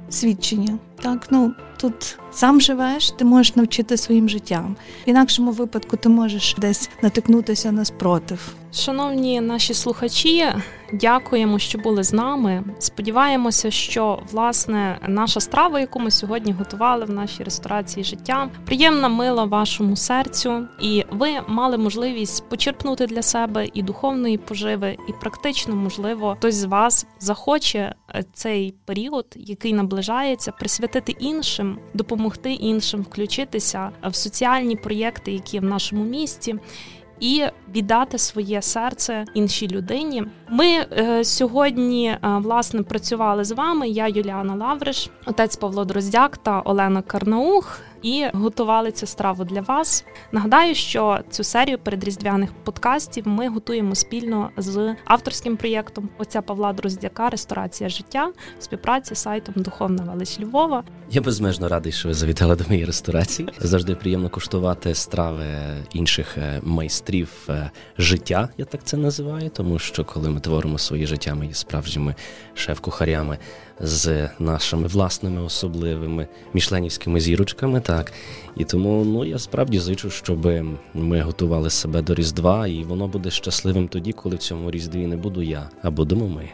свідчення. 0.09 0.79
Так, 1.03 1.27
ну 1.31 1.53
тут 1.77 2.19
сам 2.37 2.61
живеш, 2.61 3.11
ти 3.11 3.25
можеш 3.25 3.57
навчити 3.57 3.97
своїм 3.97 4.29
життям. 4.29 4.77
В 5.07 5.09
інакшому 5.09 5.51
випадку 5.51 5.97
ти 5.97 6.09
можеш 6.09 6.55
десь 6.59 6.91
натикнутися 7.03 7.73
на 7.73 7.85
спротив. 7.85 8.55
Шановні 8.75 9.41
наші 9.41 9.75
слухачі, 9.75 10.47
дякуємо, 10.93 11.59
що 11.59 11.79
були 11.79 12.03
з 12.05 12.13
нами. 12.13 12.65
Сподіваємося, 12.79 13.71
що 13.71 14.23
власне 14.33 14.99
наша 15.09 15.41
страва, 15.41 15.81
яку 15.81 16.01
ми 16.01 16.11
сьогодні 16.11 16.53
готували 16.53 17.05
в 17.05 17.11
нашій 17.11 17.45
ресторації 17.45 18.05
життя, 18.05 18.51
приємна 18.67 19.09
мила 19.09 19.45
вашому 19.45 19.97
серцю, 19.97 20.67
і 20.83 21.05
ви 21.11 21.29
мали 21.49 21.79
можливість 21.79 22.49
почерпнути 22.49 23.07
для 23.07 23.23
себе 23.23 23.69
і 23.75 23.83
духовної 23.83 24.39
поживи, 24.39 24.97
і 25.09 25.13
практично, 25.21 25.77
можливо, 25.77 26.35
хтось 26.39 26.55
з 26.55 26.65
вас 26.65 27.07
захоче 27.19 27.95
цей 28.33 28.75
період, 28.85 29.27
який 29.37 29.73
наближається, 29.73 30.53
присвятити 30.53 31.13
іншим, 31.13 31.79
допомогти 32.27 32.53
іншим, 32.53 33.03
включитися 33.03 33.91
в 34.05 34.15
соціальні 34.15 34.77
проєкти, 34.77 35.33
які 35.33 35.61
в 35.61 35.65
нашому 35.65 36.05
місті 36.05 36.57
і 37.21 37.45
віддати 37.75 38.19
своє 38.19 38.63
серце 38.63 39.25
іншій 39.35 39.69
людині. 39.69 40.25
Ми 40.49 40.67
е, 40.67 41.25
сьогодні 41.25 42.09
е, 42.09 42.19
власне 42.23 42.83
працювали 42.83 43.45
з 43.45 43.53
вами. 43.53 43.89
Я 43.89 44.09
Юліана 44.09 44.55
Лавриш, 44.55 45.11
отець 45.27 45.57
Павло 45.57 45.85
Дроздяк 45.85 46.37
та 46.37 46.61
Олена 46.61 47.03
Карнаух 47.03 47.81
і 48.03 48.27
готували 48.33 48.93
цю 48.93 49.07
страву 49.07 49.45
для 49.45 49.61
вас. 49.61 50.05
Нагадаю, 50.33 50.75
що 50.75 51.19
цю 51.31 51.45
серію 51.45 51.79
передріздвяних 51.79 52.51
подкастів 52.65 53.29
ми 53.29 53.49
готуємо 53.49 53.95
спільно 53.95 54.51
з 54.57 54.95
авторським 55.05 55.57
проєктом 55.57 56.09
отця 56.19 56.43
Павла 56.43 56.73
Дроздяка 56.73 57.31
Ресторація 57.31 57.91
життя 57.91 58.33
в 58.59 58.63
співпраці 58.63 59.15
з 59.15 59.19
сайтом 59.19 59.55
Духовна 59.57 60.05
Велич 60.05 60.41
Львова. 60.41 60.85
Я 61.11 61.21
безмежно 61.21 61.69
радий, 61.69 61.93
що 61.93 62.09
ви 62.09 62.15
завітали 62.15 62.57
до 62.57 62.65
моєї 62.69 62.85
ресторації. 62.85 63.49
Завжди 63.59 63.95
приємно 63.95 64.29
куштувати 64.29 64.95
страви 64.95 65.47
інших 65.93 66.39
е, 66.39 66.61
майстрів 66.63 67.31
е, 67.49 67.71
життя. 67.99 68.49
Я 68.59 68.65
так 68.65 68.81
це 68.85 68.97
називаю, 68.97 69.51
тому 69.51 69.79
що 69.79 70.05
коли 70.05 70.31
ми 70.31 70.41
творимо 70.41 70.79
своє 70.79 71.07
життя, 71.07 71.35
ми 71.35 71.47
є 71.47 71.55
справжніми 71.55 72.15
шеф-кухарями 72.55 73.39
з 73.81 74.29
нашими 74.39 74.87
власними 74.87 75.43
особливими 75.43 76.27
мішленівськими 76.55 77.21
зірочками. 77.21 77.81
Так 77.87 78.13
і 78.57 78.65
тому 78.65 79.05
ну 79.05 79.25
я 79.25 79.39
справді 79.39 79.79
зичу, 79.79 80.11
щоб 80.11 80.47
ми 80.95 81.21
готували 81.21 81.71
себе 81.71 82.03
до 82.03 82.15
Різдва, 82.15 82.67
і 82.67 82.85
воно 82.85 83.09
буде 83.09 83.31
щасливим 83.31 83.89
тоді, 83.89 84.13
коли 84.13 84.37
в 84.37 84.39
цьому 84.39 84.71
різдві 84.71 85.07
не 85.07 85.17
буду 85.17 85.43
я, 85.43 85.71
а 85.83 85.91
будемо 85.91 86.29
ми. 86.29 86.49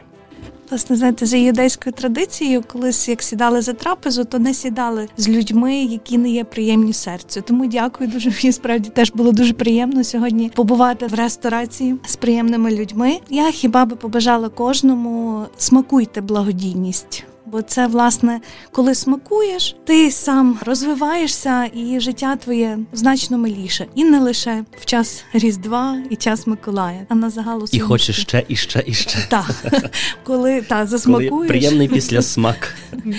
Власне, 0.71 0.97
знаєте, 0.97 1.27
за 1.27 1.37
юдейською 1.37 1.93
традицією, 1.93 2.63
колись 2.73 3.09
як 3.09 3.23
сідали 3.23 3.63
за 3.63 3.73
трапезу, 3.73 4.25
то 4.25 4.39
не 4.39 4.55
сідали 4.55 5.09
з 5.17 5.29
людьми, 5.29 5.77
які 5.77 6.19
не 6.19 6.31
є 6.31 6.45
приємні 6.45 6.93
серцю. 6.93 7.43
Тому 7.47 7.67
дякую 7.67 8.11
дуже. 8.11 8.31
Мені 8.31 8.53
справді 8.53 8.89
теж 8.89 9.13
було 9.13 9.33
дуже 9.33 9.53
приємно 9.53 10.05
сьогодні 10.05 10.51
побувати 10.55 11.07
в 11.07 11.15
ресторації 11.15 11.97
з 12.07 12.17
приємними 12.17 12.71
людьми. 12.71 13.19
Я 13.31 13.51
хіба 13.51 13.85
би 13.85 13.97
побажала 13.97 14.49
кожному 14.49 15.45
смакуйте 15.57 16.21
благодійність. 16.21 17.25
Бо 17.47 17.63
це, 17.63 17.87
власне, 17.87 18.41
коли 18.73 18.95
смакуєш, 18.95 19.77
ти 19.85 20.11
сам 20.11 20.59
розвиваєшся, 20.67 21.71
і 21.75 22.01
життя 22.01 22.37
твоє 22.37 22.79
значно 22.93 23.39
миліше. 23.39 23.87
І 23.95 24.05
не 24.05 24.21
лише 24.21 24.65
в 24.81 24.85
час 24.85 25.25
Різдва 25.33 25.99
і 26.11 26.17
час 26.17 26.47
Миколая, 26.47 27.07
а 27.09 27.15
на 27.15 27.31
загалу 27.31 27.67
І 27.73 27.81
хочеш 27.81 28.23
ще, 28.23 28.45
і 28.49 28.57
ще, 28.57 28.83
і 28.87 28.95
ще. 28.95 29.19
Так, 29.29 29.65
коли 30.25 30.63
та 30.63 30.87
засмакуєш. 30.87 31.31
Коли 31.31 31.47
приємний 31.47 31.89
після 31.89 32.23
смак. 32.23 32.75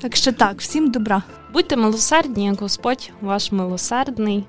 Так 0.00 0.16
що 0.16 0.32
так, 0.32 0.60
всім 0.60 0.90
добра. 0.90 1.22
Будьте 1.52 1.76
милосердні, 1.76 2.44
як 2.44 2.60
Господь 2.60 3.10
ваш 3.20 3.52
милосердний. 3.52 4.44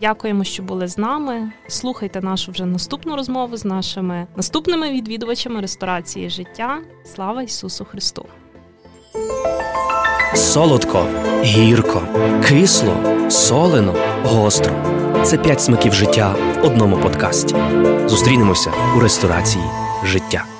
Дякуємо, 0.00 0.44
що 0.44 0.62
були 0.62 0.88
з 0.88 0.98
нами. 0.98 1.52
Слухайте 1.68 2.20
нашу 2.20 2.52
вже 2.52 2.66
наступну 2.66 3.16
розмову 3.16 3.56
з 3.56 3.64
нашими 3.64 4.26
наступними 4.36 4.90
відвідувачами 4.90 5.60
ресторації 5.60 6.30
життя. 6.30 6.78
Слава 7.04 7.42
Ісусу 7.42 7.84
Христу! 7.84 8.26
Солодко, 10.34 11.06
гірко, 11.42 12.02
кисло, 12.48 12.94
солено, 13.30 13.94
гостро. 14.24 14.72
Це 15.24 15.38
п'ять 15.38 15.60
смаків 15.60 15.94
життя 15.94 16.34
в 16.62 16.66
одному 16.66 16.96
подкасті. 16.96 17.56
Зустрінемося 18.06 18.72
у 18.96 19.00
ресторації 19.00 19.64
життя. 20.04 20.53